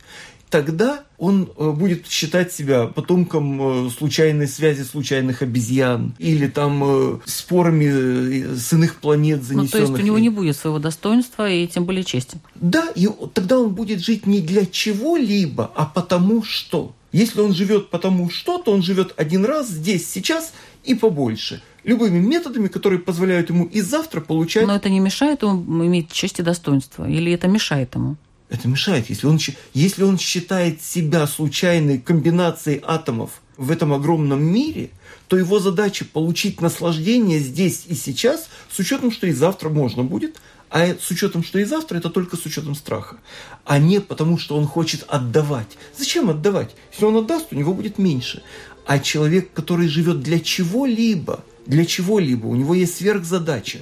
[0.52, 7.18] тогда он э, будет считать себя потомком э, случайной связи случайных обезьян или там э,
[7.24, 9.72] спорами с иных планет занесенных.
[9.72, 12.38] Ну, то есть у него не будет своего достоинства и тем более чести.
[12.54, 16.94] Да, и тогда он будет жить не для чего-либо, а потому что.
[17.12, 20.52] Если он живет потому что, то он живет один раз здесь, сейчас
[20.84, 24.66] и побольше любыми методами, которые позволяют ему и завтра получать...
[24.66, 27.08] Но это не мешает ему иметь честь и достоинство?
[27.08, 28.16] Или это мешает ему?
[28.52, 29.08] Это мешает.
[29.08, 29.38] Если он,
[29.72, 34.90] если он считает себя случайной комбинацией атомов в этом огромном мире,
[35.26, 40.38] то его задача получить наслаждение здесь и сейчас, с учетом, что и завтра можно будет,
[40.68, 43.16] а с учетом, что и завтра, это только с учетом страха.
[43.64, 45.78] А не потому, что он хочет отдавать.
[45.96, 46.76] Зачем отдавать?
[46.92, 48.42] Если он отдаст, у него будет меньше.
[48.84, 53.78] А человек, который живет для чего-либо, для чего-либо, у него есть сверхзадача,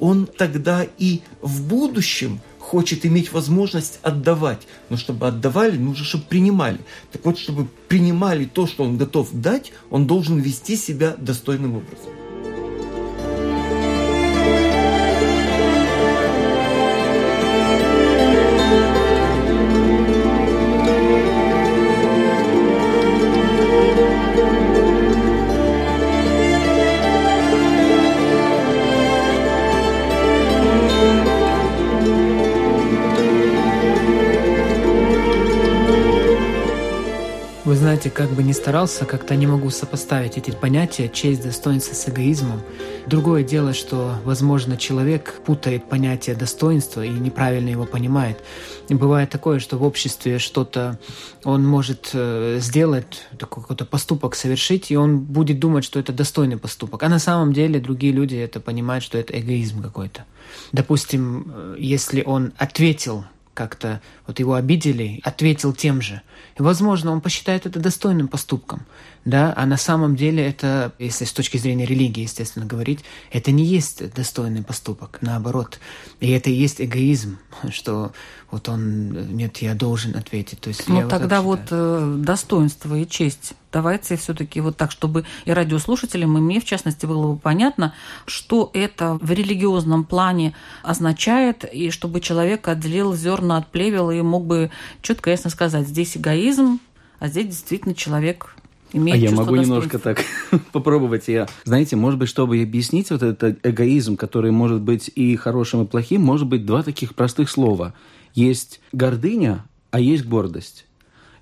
[0.00, 4.66] он тогда и в будущем хочет иметь возможность отдавать.
[4.90, 6.78] Но чтобы отдавали, нужно, чтобы принимали.
[7.12, 12.27] Так вот, чтобы принимали то, что он готов дать, он должен вести себя достойным образом.
[37.98, 42.60] Знаете, как бы ни старался, как-то не могу сопоставить эти понятия честь, достоинство с эгоизмом.
[43.06, 48.38] Другое дело, что, возможно, человек путает понятие достоинства и неправильно его понимает.
[48.88, 50.96] И бывает такое, что в обществе что-то
[51.42, 57.02] он может э, сделать, какой-то поступок совершить, и он будет думать, что это достойный поступок.
[57.02, 60.24] А на самом деле другие люди это понимают, что это эгоизм какой-то.
[60.70, 63.24] Допустим, э, если он ответил
[63.58, 66.22] как-то вот его обидели, ответил тем же.
[66.56, 68.86] И, возможно, он посчитает это достойным поступком,
[69.24, 73.00] да, а на самом деле это, если с точки зрения религии, естественно, говорить,
[73.30, 75.80] это не есть достойный поступок, наоборот.
[76.20, 77.38] И это и есть эгоизм,
[77.70, 78.12] что
[78.50, 80.60] вот он, нет, я должен ответить.
[80.60, 83.52] То есть ну, тогда вот, вот э, достоинство и честь.
[83.70, 87.92] Давайте все-таки вот так, чтобы и радиослушателям, и мне, в частности, было бы понятно,
[88.24, 94.46] что это в религиозном плане означает, и чтобы человек отделил зерна от плевел и мог
[94.46, 94.70] бы
[95.02, 96.80] четко ясно сказать, здесь эгоизм,
[97.18, 98.54] а здесь действительно человек
[98.92, 100.24] имеет а я могу немножко так
[100.72, 101.28] попробовать.
[101.28, 105.86] Я, знаете, может быть, чтобы объяснить вот этот эгоизм, который может быть и хорошим, и
[105.86, 107.94] плохим, может быть два таких простых слова.
[108.34, 110.84] Есть гордыня, а есть гордость.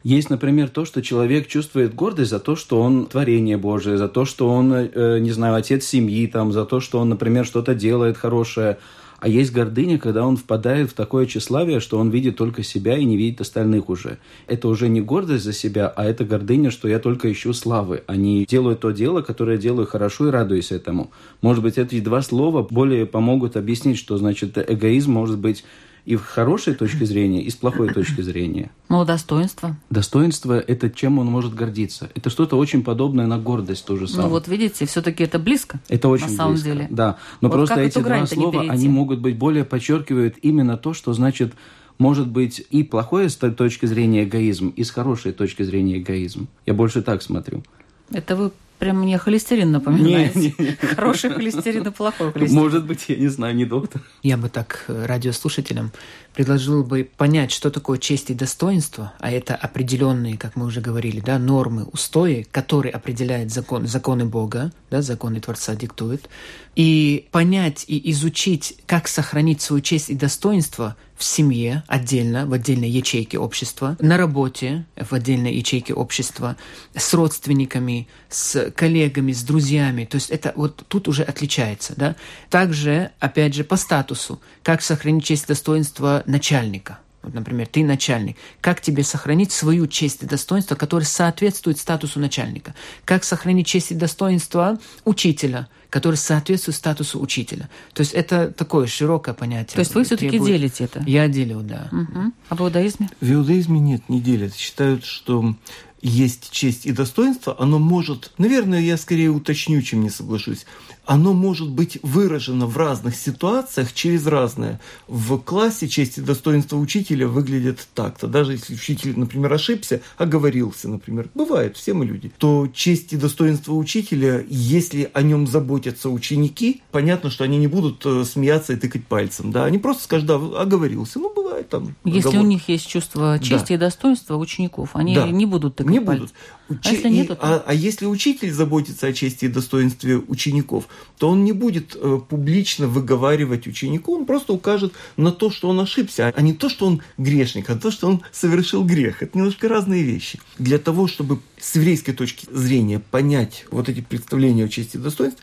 [0.03, 4.25] Есть, например, то, что человек чувствует гордость за то, что он творение Божие, за то,
[4.25, 8.17] что он, э, не знаю, отец семьи, там, за то, что он, например, что-то делает
[8.17, 8.79] хорошее.
[9.19, 13.05] А есть гордыня, когда он впадает в такое тщеславие, что он видит только себя и
[13.05, 14.19] не видит остальных уже.
[14.47, 18.03] Это уже не гордость за себя, а это гордыня, что я только ищу славы.
[18.07, 21.11] Они делают то дело, которое делаю хорошо и радуюсь этому.
[21.41, 25.65] Может быть, эти два слова более помогут объяснить, что значит эгоизм может быть
[26.07, 28.71] и в хорошей точке зрения, и с плохой точки зрения.
[28.89, 29.77] Ну, достоинство.
[29.91, 32.09] Достоинство– это чем он может гордиться.
[32.15, 34.29] Это что-то очень подобное на гордость тоже самое.
[34.29, 35.81] Ну, вот видите, все-таки это близко.
[35.89, 36.87] Это очень на самом близко, деле.
[36.91, 41.13] Да, но вот просто эти два слова, они могут быть более подчеркивают именно то, что
[41.13, 41.55] значит
[41.99, 46.47] может быть и плохое с точки зрения эгоизм, и с хорошей точки зрения эгоизм.
[46.67, 47.65] Я больше так смотрю.
[48.13, 50.35] Это вы Прям мне холестерин напоминает.
[50.35, 50.95] Не, не, не.
[50.95, 52.63] Хороший холестерин и плохой холестерин.
[52.63, 54.03] Может быть, я не знаю, не доктор.
[54.23, 55.93] Я бы так э, радиослушателям
[56.37, 61.21] предложил бы понять, что такое честь и достоинство, а это определенные, как мы уже говорили,
[61.21, 66.29] да, нормы, устои, которые определяют закон, законы Бога, да, законы Творца диктуют,
[66.77, 72.91] и понять и изучить, как сохранить свою честь и достоинство в семье отдельно, в отдельной
[72.91, 76.57] ячейке общества, на работе в отдельной ячейке общества,
[76.95, 80.05] с родственниками, с коллегами, с друзьями.
[80.05, 81.95] То есть это вот тут уже отличается.
[81.97, 82.17] Да?
[82.51, 86.99] Также, опять же, по статусу, как сохранить честь и достоинство начальника.
[87.23, 88.37] Вот, например, ты начальник.
[88.61, 92.75] Как тебе сохранить свою честь и достоинство, которое соответствует статусу начальника?
[93.05, 97.69] Как сохранить честь и достоинство учителя, который соответствует статусу учителя?
[97.95, 99.75] То есть это такое широкое понятие.
[99.75, 101.03] То есть вы все-таки Требует- делите это?
[101.05, 101.89] Я делю, да.
[101.91, 102.33] Мгм.
[102.49, 103.09] А в иудаизме?
[103.21, 104.55] В иудаизме нет, не делят.
[104.55, 105.57] Считают, что
[106.03, 110.67] есть честь и достоинство, оно может, наверное, я скорее уточню, чем не соглашусь,
[111.05, 114.81] оно может быть выражено в разных ситуациях через разное.
[115.07, 118.27] В классе честь и достоинство учителя выглядят так-то.
[118.27, 123.73] Даже если учитель, например, ошибся, оговорился, например, бывает, все мы люди, то честь и достоинство
[123.75, 129.07] учителя, если о нем заботятся ученики, понятно, что они не будут э, смеяться и тыкать
[129.07, 131.95] пальцем, да, они просто скажут, да, оговорился, ну, бывает там.
[132.05, 135.29] Если оговор- у них есть чувство чести и достоинства учеников, они Да.
[135.29, 136.27] не будут тыкать не пальцем.
[136.27, 136.35] будут.
[136.69, 140.17] А Учи- если и- нету, то- а, а если учитель заботится о чести и достоинстве
[140.17, 145.69] учеников, то он не будет э, публично выговаривать ученику, он просто укажет на то, что
[145.69, 149.23] он ошибся, а не то, что он грешник, а то, что он совершил грех.
[149.23, 150.41] Это немножко разные вещи.
[150.59, 155.43] Для того, чтобы с еврейской точки зрения понять вот эти представления о чести и достоинстве,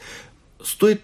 [0.63, 1.01] стоит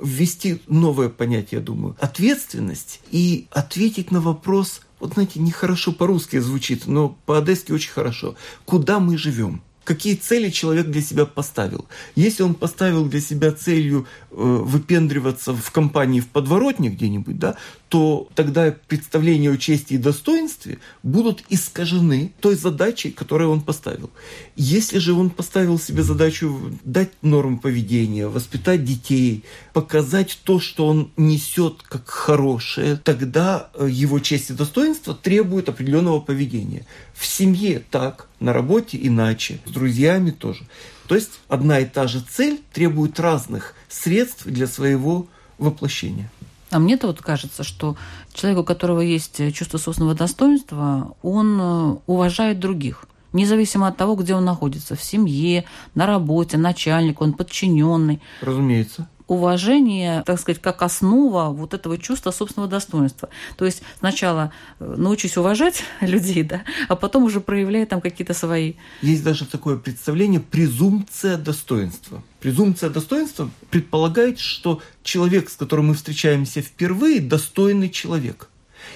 [0.00, 6.86] ввести новое понятие, я думаю, ответственность и ответить на вопрос, вот знаете, нехорошо по-русски звучит,
[6.86, 8.34] но по-одесски очень хорошо.
[8.64, 9.62] Куда мы живем?
[9.84, 11.86] Какие цели человек для себя поставил?
[12.14, 17.56] Если он поставил для себя целью э, выпендриваться в компании в подворотне где-нибудь, да,
[17.88, 24.10] то тогда представления о чести и достоинстве будут искажены той задачей, которую он поставил.
[24.56, 31.10] Если же он поставил себе задачу дать нормы поведения, воспитать детей, показать то, что он
[31.16, 36.84] несет как хорошее, тогда э, его честь и достоинство требуют определенного поведения.
[37.14, 40.66] В семье так, на работе иначе, с друзьями тоже.
[41.06, 46.30] То есть одна и та же цель требует разных средств для своего воплощения.
[46.70, 47.96] А мне-то вот кажется, что
[48.32, 53.04] человек, у которого есть чувство собственного достоинства, он э, уважает других.
[53.32, 58.20] Независимо от того, где он находится, в семье, на работе, начальник, он подчиненный.
[58.40, 59.08] Разумеется.
[59.28, 63.28] Уважение, так сказать, как основа вот этого чувства собственного достоинства.
[63.56, 68.74] То есть сначала э, научись уважать людей, да, а потом уже проявляй там какие-то свои.
[69.02, 72.22] Есть даже такое представление презумпция достоинства.
[72.40, 78.48] Презумпция достоинства предполагает, что человек, с которым мы встречаемся впервые, достойный человек.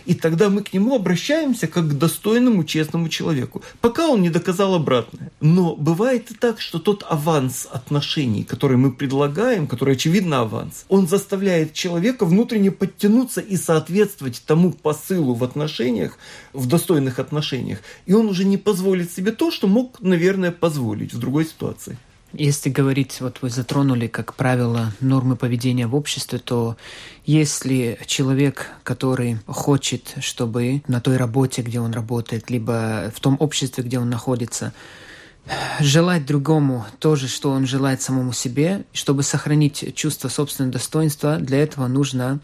[0.07, 4.75] И тогда мы к нему обращаемся как к достойному, честному человеку, пока он не доказал
[4.75, 5.31] обратное.
[5.41, 11.07] Но бывает и так, что тот аванс отношений, который мы предлагаем, который очевидно аванс, он
[11.07, 16.19] заставляет человека внутренне подтянуться и соответствовать тому посылу в отношениях,
[16.53, 17.79] в достойных отношениях.
[18.07, 21.99] И он уже не позволит себе то, что мог, наверное, позволить в другой ситуации.
[22.33, 26.77] Если говорить, вот вы затронули, как правило, нормы поведения в обществе, то
[27.27, 33.85] если человек, который хочет, чтобы на той работе, где он работает, либо в том обществе,
[33.85, 34.73] где он находится,
[35.79, 41.59] желать другому то же, что он желает самому себе, чтобы сохранить чувство собственного достоинства, для
[41.59, 42.41] этого нужно,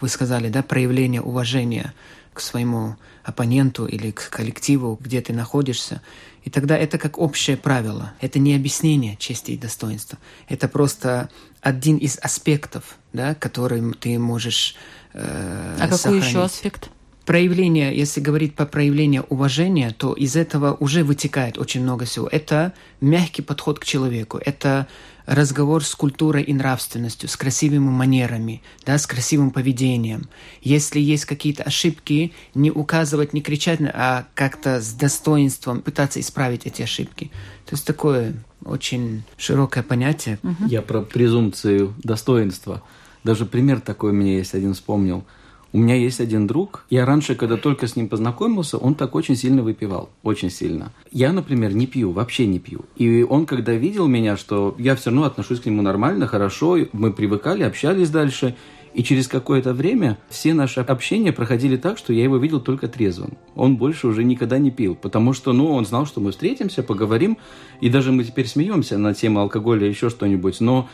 [0.00, 1.92] вы сказали, да, проявление уважения
[2.34, 6.02] к своему оппоненту или к коллективу, где ты находишься.
[6.42, 8.12] И тогда это как общее правило.
[8.20, 10.18] Это не объяснение чести и достоинства.
[10.48, 11.30] Это просто
[11.62, 14.76] один из аспектов, да, который ты можешь
[15.14, 16.26] э, А какой сохранить.
[16.26, 16.90] еще аспект?
[17.24, 22.28] проявление, если говорить по проявлению уважения, то из этого уже вытекает очень много всего.
[22.30, 24.86] Это мягкий подход к человеку, это
[25.26, 30.28] разговор с культурой и нравственностью, с красивыми манерами, да, с красивым поведением.
[30.62, 36.82] Если есть какие-то ошибки, не указывать, не кричать, а как-то с достоинством пытаться исправить эти
[36.82, 37.30] ошибки.
[37.66, 40.38] То есть такое очень широкое понятие.
[40.66, 42.82] Я про презумпцию достоинства.
[43.22, 45.24] Даже пример такой у меня есть один вспомнил–
[45.74, 46.84] у меня есть один друг.
[46.88, 50.08] Я раньше, когда только с ним познакомился, он так очень сильно выпивал.
[50.22, 50.92] Очень сильно.
[51.10, 52.82] Я, например, не пью, вообще не пью.
[52.94, 57.12] И он, когда видел меня, что я все равно отношусь к нему нормально, хорошо, мы
[57.12, 58.54] привыкали, общались дальше.
[58.94, 63.36] И через какое-то время все наши общения проходили так, что я его видел только трезвым.
[63.56, 67.36] Он больше уже никогда не пил, потому что, ну, он знал, что мы встретимся, поговорим,
[67.80, 70.88] и даже мы теперь смеемся на тему алкоголя, еще что-нибудь, но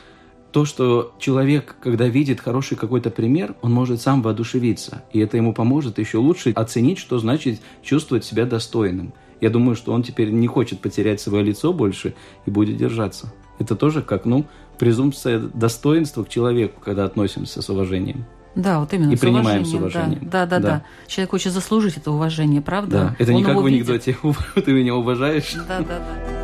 [0.53, 5.03] то, что человек, когда видит хороший какой-то пример, он может сам воодушевиться.
[5.13, 9.13] И это ему поможет еще лучше оценить, что значит чувствовать себя достойным.
[9.41, 12.15] Я думаю, что он теперь не хочет потерять свое лицо больше
[12.47, 13.33] и будет держаться.
[13.59, 14.45] Это тоже как, ну,
[14.79, 18.25] презумпция достоинства к человеку, когда относимся с уважением.
[18.55, 19.13] Да, вот именно.
[19.13, 20.29] И с принимаем с уважением.
[20.29, 20.85] Да, да, да, да.
[21.07, 22.91] Человек хочет заслужить это уважение, правда?
[22.91, 24.17] Да, это он не как в анекдоте.
[24.65, 25.55] Ты меня уважаешь.
[25.69, 26.40] Да, да, да.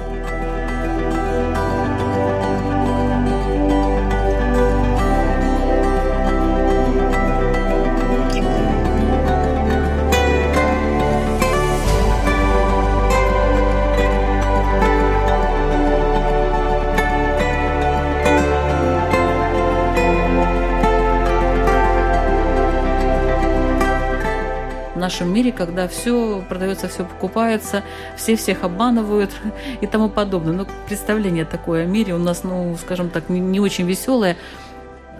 [25.16, 27.82] Нашем мире, когда все продается, все покупается,
[28.18, 29.30] все всех обманывают
[29.80, 30.52] и тому подобное.
[30.52, 34.36] Но представление такое о мире у нас, ну, скажем так, не, не очень веселое.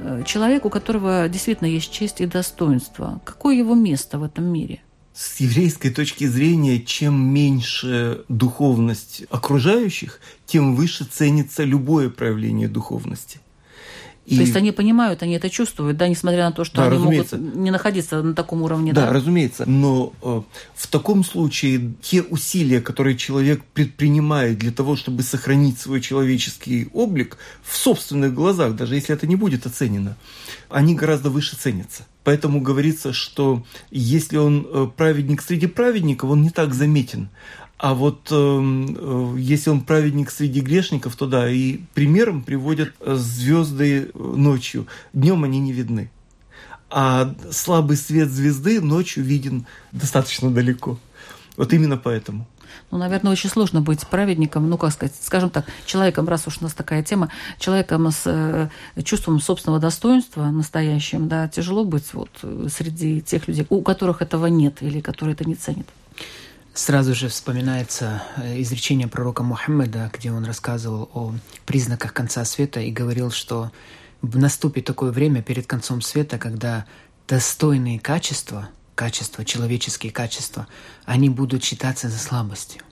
[0.01, 4.83] Э, человек, у которого действительно есть честь и достоинство, какое его место в этом мире?
[5.15, 13.41] С еврейской точки зрения, чем меньше духовность окружающих, тем выше ценится любое проявление духовности.
[14.27, 14.35] И...
[14.35, 17.37] То есть они понимают, они это чувствуют, да, несмотря на то, что да, они разумеется.
[17.37, 18.93] могут не находиться на таком уровне.
[18.93, 19.13] Да, да?
[19.13, 19.65] разумеется.
[19.67, 20.43] Но э,
[20.75, 27.39] в таком случае те усилия, которые человек предпринимает для того, чтобы сохранить свой человеческий облик
[27.63, 30.17] в собственных глазах, даже если это не будет оценено,
[30.69, 32.03] они гораздо выше ценятся.
[32.25, 37.29] Поэтому говорится, что если он э, праведник среди праведников, он не так заметен.
[37.79, 44.11] А вот эм, э, если он праведник среди грешников, то да, и примером приводят звезды
[44.15, 44.87] ночью.
[45.13, 46.11] Днем они не видны.
[46.89, 50.99] А слабый свет звезды ночью виден достаточно далеко.
[51.57, 52.47] Вот именно поэтому.
[52.91, 56.65] Ну, наверное, очень сложно быть праведником, ну, как сказать, скажем так, человеком, раз уж у
[56.65, 58.69] нас такая тема, человеком с э,
[59.03, 62.31] чувством собственного достоинства настоящим, да, тяжело быть вот
[62.69, 65.87] среди тех людей, у которых этого нет или которые это не ценят.
[66.77, 71.33] Сразу же вспоминается э, изречение пророка Мухаммеда, где он рассказывал о
[71.65, 73.73] признаках конца света и говорил, что
[74.21, 76.85] наступит такое время перед концом света, когда
[77.27, 80.67] достойные качества, качества, человеческие качества,
[81.07, 82.83] они будут считаться за слабостью.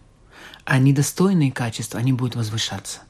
[0.64, 3.00] А недостойные качества, они будут возвышаться.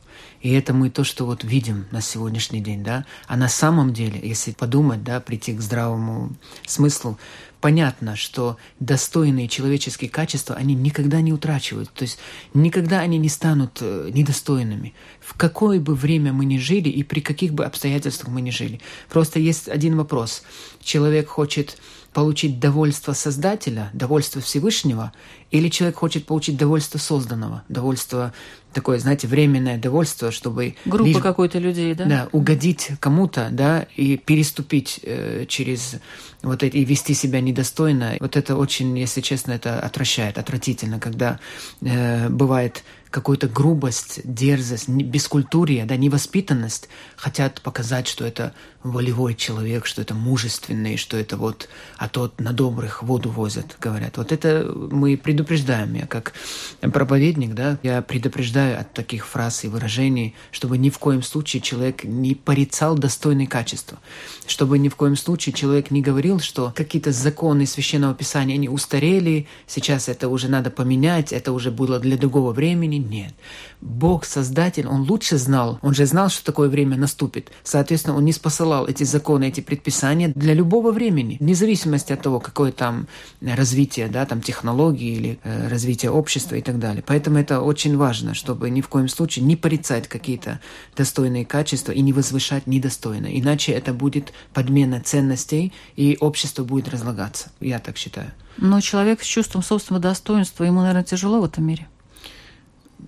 [0.40, 3.06] И это мы то, что вот видим на сегодняшний день, да.
[3.28, 6.34] А на самом деле, если подумать, да, прийти к здравому
[6.66, 7.16] смыслу,
[7.64, 12.18] понятно, что достойные человеческие качества, они никогда не утрачивают, то есть
[12.52, 14.92] никогда они не станут э, недостойными.
[15.18, 18.82] В какое бы время мы ни жили и при каких бы обстоятельствах мы ни жили.
[19.08, 20.42] Просто есть один вопрос.
[20.82, 21.78] Человек хочет
[22.12, 25.14] получить довольство Создателя, довольство Всевышнего,
[25.50, 28.34] или человек хочет получить довольство созданного, довольство
[28.74, 30.74] такое, знаете, временное довольство, чтобы...
[30.84, 32.04] Группа лишь, какой-то людей, да?
[32.04, 35.96] Да, угодить кому-то, да, и переступить э, через
[36.42, 38.16] вот эти, и вести себя недостойно.
[38.20, 41.40] Вот это очень, если честно, это отвращает, отвратительно, когда
[41.80, 42.84] э, бывает
[43.14, 48.52] какую-то грубость, дерзость, бескультурие, да, невоспитанность, хотят показать, что это
[48.82, 54.16] волевой человек, что это мужественный, что это вот, а тот на добрых воду возят, говорят.
[54.16, 55.94] Вот это мы предупреждаем.
[55.94, 56.32] Я как
[56.80, 62.02] проповедник, да, я предупреждаю от таких фраз и выражений, чтобы ни в коем случае человек
[62.02, 64.00] не порицал достойные качества,
[64.48, 69.46] чтобы ни в коем случае человек не говорил, что какие-то законы Священного Писания, они устарели,
[69.68, 73.03] сейчас это уже надо поменять, это уже было для другого времени.
[73.05, 73.34] Нет.
[73.80, 75.78] Бог, Создатель, Он лучше знал.
[75.82, 77.50] Он же знал, что такое время наступит.
[77.62, 82.40] Соответственно, Он не спосылал эти законы, эти предписания для любого времени, вне зависимости от того,
[82.40, 83.07] какое там
[83.42, 87.05] развитие, да, там технологии или э, развитие общества и так далее.
[87.07, 90.61] Поэтому это очень важно, чтобы ни в коем случае не порицать какие-то
[90.96, 93.26] достойные качества и не возвышать недостойно.
[93.38, 97.50] Иначе это будет подмена ценностей, и общество будет разлагаться.
[97.61, 98.32] Я так считаю.
[98.57, 101.88] Но человек с чувством собственного достоинства, ему, наверное, тяжело в этом мире.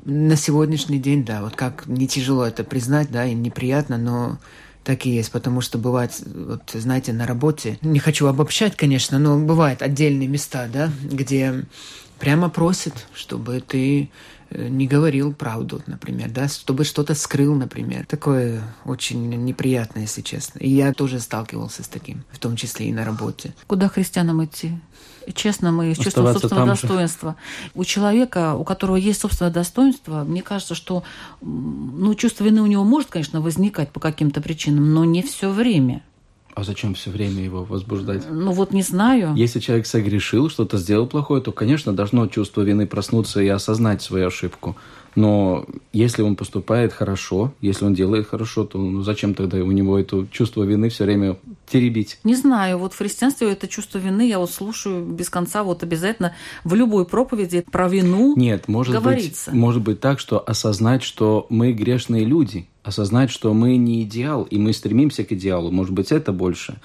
[0.05, 4.39] На сегодняшний день, да, вот как не тяжело это признать, да, и неприятно, но
[4.85, 9.37] так и есть, потому что бывает, вот знаете, на работе, не хочу обобщать, конечно, но
[9.39, 11.65] бывают отдельные места, да, где
[12.21, 14.11] прямо просят, чтобы ты
[14.51, 18.07] э, не говорил правду, например, да, чтобы что-то скрыл, например.
[18.07, 20.61] Такое очень неприятно, если честно.
[20.61, 23.55] И я тоже сталкивался с таким, в том числе и на работе.
[23.67, 24.79] Куда христианам идти?
[25.35, 27.31] Честным и с чувством собственного достоинства.
[27.31, 27.71] Же.
[27.75, 31.03] У человека, у которого есть собственное достоинство, мне кажется, что
[31.41, 36.03] ну, чувство вины у него может, конечно, возникать по каким-то причинам, но не все время.
[36.55, 38.23] А зачем все время его возбуждать?
[38.31, 39.35] Ну вот не знаю.
[39.35, 44.29] Если человек согрешил, что-то сделал плохое, то, конечно, должно чувство вины проснуться и осознать свою
[44.29, 44.75] ошибку.
[45.17, 45.65] Но
[45.95, 50.27] если он поступает хорошо, если он делает хорошо, то ну, зачем тогда у него это
[50.31, 52.19] чувство вины все время теребить?
[52.23, 56.35] Не знаю, вот в христианстве это чувство вины я вот слушаю без конца, вот обязательно
[56.65, 59.51] в любой проповеди про вину Нет, может говорится.
[59.51, 64.43] быть, может быть так, что осознать, что мы грешные люди, осознать, что мы не идеал,
[64.45, 66.77] и мы стремимся к идеалу, может быть, это больше.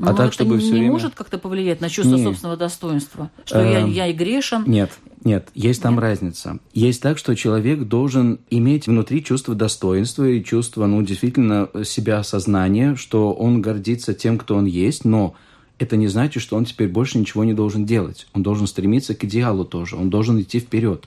[0.00, 0.92] А Но так, чтобы не все время...
[0.92, 2.24] может как-то повлиять на чувство Нет.
[2.24, 4.62] собственного достоинства, что я, эм, я и грешен.
[4.66, 4.92] Нет,
[5.24, 6.02] нет, есть там Нет.
[6.02, 6.58] разница.
[6.72, 12.94] Есть так, что человек должен иметь внутри чувство достоинства и чувство, ну, действительно, себя осознания,
[12.94, 15.34] что он гордится тем, кто он есть, но
[15.78, 18.26] это не значит, что он теперь больше ничего не должен делать.
[18.34, 21.06] Он должен стремиться к идеалу тоже, он должен идти вперед.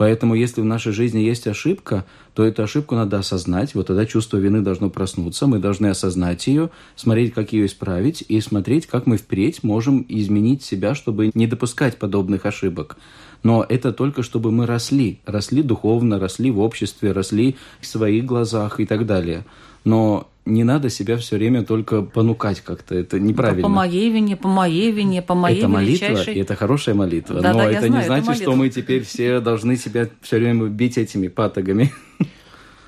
[0.00, 3.74] Поэтому, если в нашей жизни есть ошибка, то эту ошибку надо осознать.
[3.74, 5.46] Вот тогда чувство вины должно проснуться.
[5.46, 10.62] Мы должны осознать ее, смотреть, как ее исправить, и смотреть, как мы впредь можем изменить
[10.62, 12.96] себя, чтобы не допускать подобных ошибок.
[13.42, 15.20] Но это только чтобы мы росли.
[15.26, 19.44] Росли духовно, росли в обществе, росли в своих глазах и так далее.
[19.84, 22.94] Но не надо себя все время только понукать как-то.
[22.94, 23.62] Это неправильно.
[23.62, 26.40] по моей вине, по моей вине, по моей Это молитва, величайшей...
[26.40, 27.40] это хорошая молитва.
[27.40, 30.38] Да, но да, это знаю, не значит, это что мы теперь все должны себя все
[30.38, 31.92] время бить этими патогами.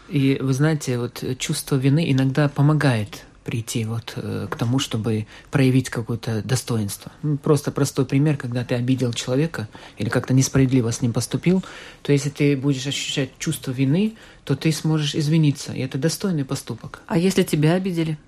[0.08, 5.90] И вы знаете, вот чувство вины иногда помогает прийти вот э, к тому, чтобы проявить
[5.90, 7.12] какое-то достоинство.
[7.22, 9.68] Ну, просто простой пример, когда ты обидел человека
[9.98, 11.62] или как-то несправедливо с ним поступил,
[12.02, 17.02] то если ты будешь ощущать чувство вины, то ты сможешь извиниться, и это достойный поступок.
[17.06, 18.18] А если тебя обидели?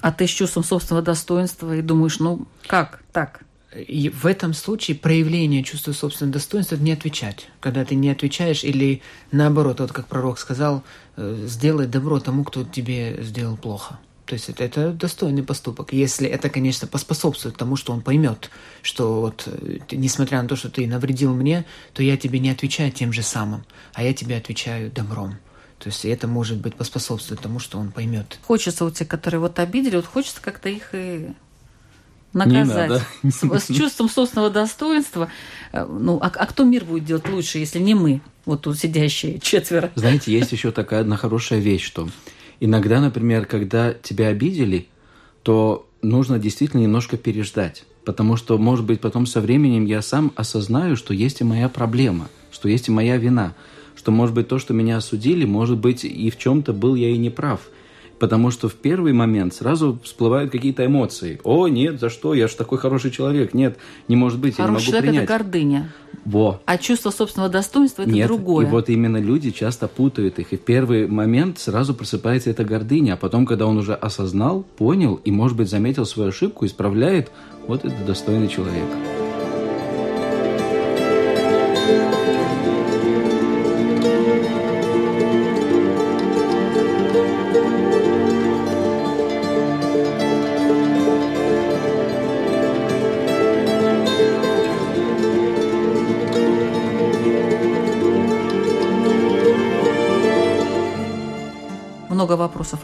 [0.00, 3.43] А ты с чувством собственного достоинства и думаешь, ну как так?
[3.76, 7.48] И в этом случае проявление чувства собственного достоинства– не отвечать.
[7.60, 9.02] Когда ты не отвечаешь или
[9.32, 10.84] наоборот, вот как пророк сказал,
[11.16, 13.98] э, сделай добро тому, кто тебе сделал плохо.
[14.26, 15.92] То есть это, это достойный поступок.
[15.92, 18.50] Если это, конечно, поспособствует тому, что он поймет,
[18.82, 22.92] что вот, э, несмотря на то, что ты навредил мне, то я тебе не отвечаю
[22.92, 25.36] тем же самым, а я тебе отвечаю добром.
[25.78, 28.38] То есть это может быть поспособствует тому, что он поймет.
[28.42, 31.34] Хочется у тех, которые вот обидели, вот хочется как-то их и
[32.34, 33.02] наказать.
[33.22, 35.30] С, с чувством собственного достоинства.
[35.72, 39.38] Э, ну, а, а кто мир будет делать лучше, если не мы, вот тут сидящие
[39.40, 39.90] четверо?
[39.94, 42.08] Знаете, есть еще такая одна хорошая вещь, что
[42.60, 44.86] Иногда, например, когда тебя обидели,
[45.42, 47.84] то нужно действительно немножко переждать.
[48.04, 52.28] Потому что, может быть, потом со временем я сам осознаю, что есть и моя проблема,
[52.50, 53.54] что есть и моя вина,
[53.96, 57.16] что, может быть, то, что меня осудили, может быть, и в чем-то был я и
[57.16, 57.60] не прав.
[58.18, 61.40] Потому что в первый момент сразу всплывают какие-то эмоции.
[61.44, 62.34] О, нет, за что?
[62.34, 63.54] Я же такой хороший человек.
[63.54, 63.76] Нет,
[64.08, 65.24] не может быть, хороший я не могу человек принять.
[65.24, 65.92] это гордыня.
[66.24, 66.60] Во.
[66.64, 68.66] А чувство собственного достоинства это Нет, другое.
[68.66, 70.52] И вот именно люди часто путают их.
[70.52, 75.16] И в первый момент сразу просыпается эта гордыня, а потом, когда он уже осознал, понял
[75.24, 77.30] и, может быть, заметил свою ошибку, исправляет,
[77.66, 78.86] вот это достойный человек.
[78.86, 79.23] много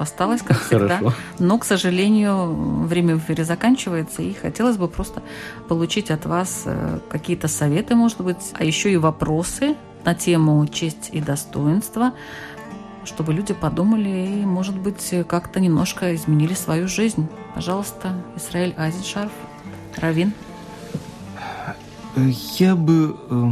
[0.01, 0.99] вопросов осталось, как всегда.
[0.99, 1.17] Хорошо.
[1.39, 5.23] Но, к сожалению, время в эфире заканчивается, и хотелось бы просто
[5.69, 11.11] получить от вас э, какие-то советы, может быть, а еще и вопросы на тему честь
[11.13, 12.13] и достоинство,
[13.05, 17.29] чтобы люди подумали и, может быть, как-то немножко изменили свою жизнь.
[17.55, 19.33] Пожалуйста, Исраиль Айзеншарф,
[19.97, 20.33] Равин.
[22.59, 23.51] Я бы э,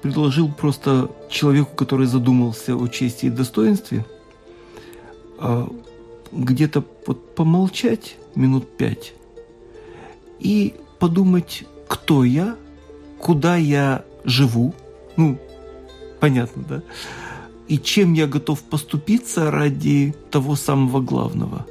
[0.00, 4.04] предложил просто человеку, который задумался о чести и достоинстве,
[5.44, 5.68] а,
[6.30, 9.12] где-то помолчать минут пять
[10.38, 12.56] и подумать, кто я,
[13.18, 14.72] куда я живу,
[15.16, 15.38] ну,
[16.20, 16.82] понятно, да,
[17.66, 21.66] и чем я готов поступиться ради того самого главного.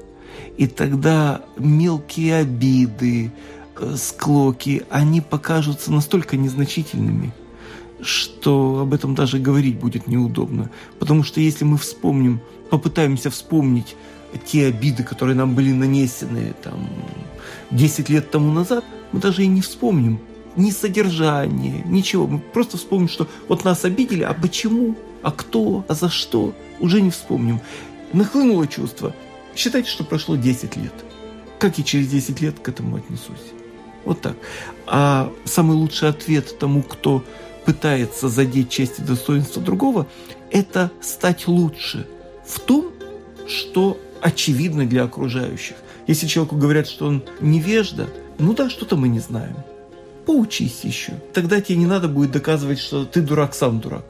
[0.57, 3.31] И тогда мелкие обиды,
[3.79, 7.33] э, склоки, они покажутся настолько незначительными,
[8.01, 10.69] что об этом даже говорить будет неудобно.
[10.99, 12.41] Потому что если мы вспомним,
[12.71, 13.95] попытаемся вспомнить
[14.45, 16.89] те обиды, которые нам были нанесены там
[17.69, 20.19] 10 лет тому назад, мы даже и не вспомним
[20.55, 22.27] ни содержание, ничего.
[22.27, 27.01] Мы просто вспомним, что вот нас обидели, а почему, а кто, а за что, уже
[27.01, 27.59] не вспомним.
[28.13, 29.13] Нахлынуло чувство.
[29.55, 30.93] Считайте, что прошло 10 лет.
[31.59, 33.51] Как и через 10 лет к этому отнесусь.
[34.05, 34.35] Вот так.
[34.87, 37.23] А самый лучший ответ тому, кто
[37.65, 40.07] пытается задеть честь и достоинство другого,
[40.49, 42.07] это стать лучше
[42.51, 42.91] в том,
[43.47, 45.75] что очевидно для окружающих.
[46.07, 49.55] Если человеку говорят, что он невежда, ну да, что-то мы не знаем.
[50.25, 51.13] Поучись еще.
[51.33, 54.03] Тогда тебе не надо будет доказывать, что ты дурак, сам дурак.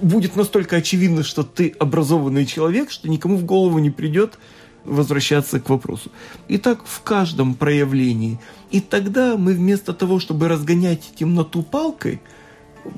[0.00, 4.38] Будет настолько очевидно, что ты образованный человек, что никому в голову не придет
[4.84, 6.10] возвращаться к вопросу.
[6.48, 8.40] И так в каждом проявлении.
[8.70, 12.20] И тогда мы вместо того, чтобы разгонять темноту палкой,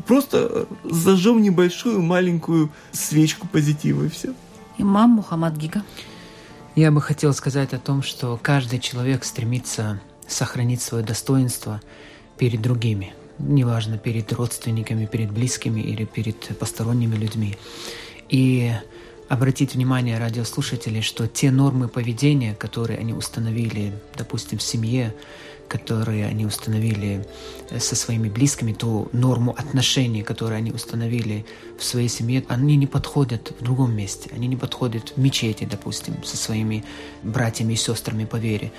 [0.06, 4.32] просто зажжем небольшую маленькую свечку позитива и все.
[4.78, 5.82] Имам Мухаммад Гига.
[6.74, 11.80] Я бы хотел сказать о том, что каждый человек стремится сохранить свое достоинство
[12.36, 13.14] перед другими.
[13.38, 17.56] Неважно, перед родственниками, перед близкими или перед посторонними людьми.
[18.28, 18.72] И
[19.30, 25.14] обратить внимание радиослушателей, что те нормы поведения, которые они установили, допустим, в семье,
[25.68, 27.26] которые они установили
[27.70, 31.44] э, со своими близкими, ту норму отношений, которые они установили
[31.78, 34.30] в своей семье, они не подходят в другом месте.
[34.34, 36.84] Они не подходят в мечети, допустим, со своими
[37.22, 38.72] братьями и сестрами по вере.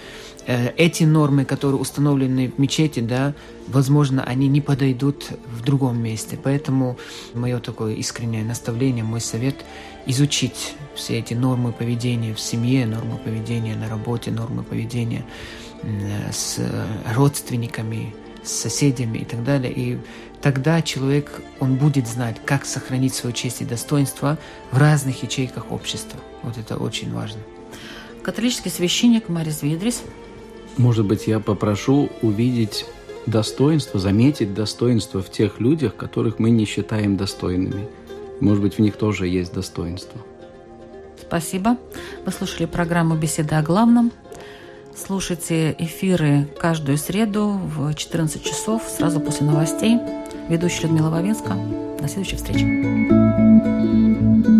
[0.45, 3.33] Э, эти нормы, которые установлены в мечети, да,
[3.67, 6.39] возможно, они не подойдут в другом месте.
[6.41, 6.97] Поэтому
[7.33, 9.55] мое такое искреннее наставление, мой совет–
[10.07, 15.25] изучить все эти нормы поведения в семье, нормы поведения на работе, нормы поведения–
[16.31, 16.59] с
[17.15, 19.71] родственниками, с соседями и так далее.
[19.73, 19.97] И
[20.41, 24.37] тогда человек, он будет знать, как сохранить свою честь и достоинство
[24.71, 26.19] в разных ячейках общества.
[26.43, 27.39] Вот это очень важно.
[28.23, 30.03] Католический священник Марис Видрис.
[30.77, 32.85] Может быть, я попрошу увидеть
[33.25, 37.87] достоинство, заметить достоинство в тех людях, которых мы не считаем достойными.
[38.39, 40.21] Может быть, в них тоже есть достоинство.
[41.19, 41.77] Спасибо.
[42.25, 44.11] Вы слушали программу «Беседа о главном».
[44.97, 49.99] Слушайте эфиры каждую среду в 14 часов, сразу после новостей.
[50.49, 51.53] Ведущая Людмила Вавинска.
[52.01, 54.56] До следующей встречи.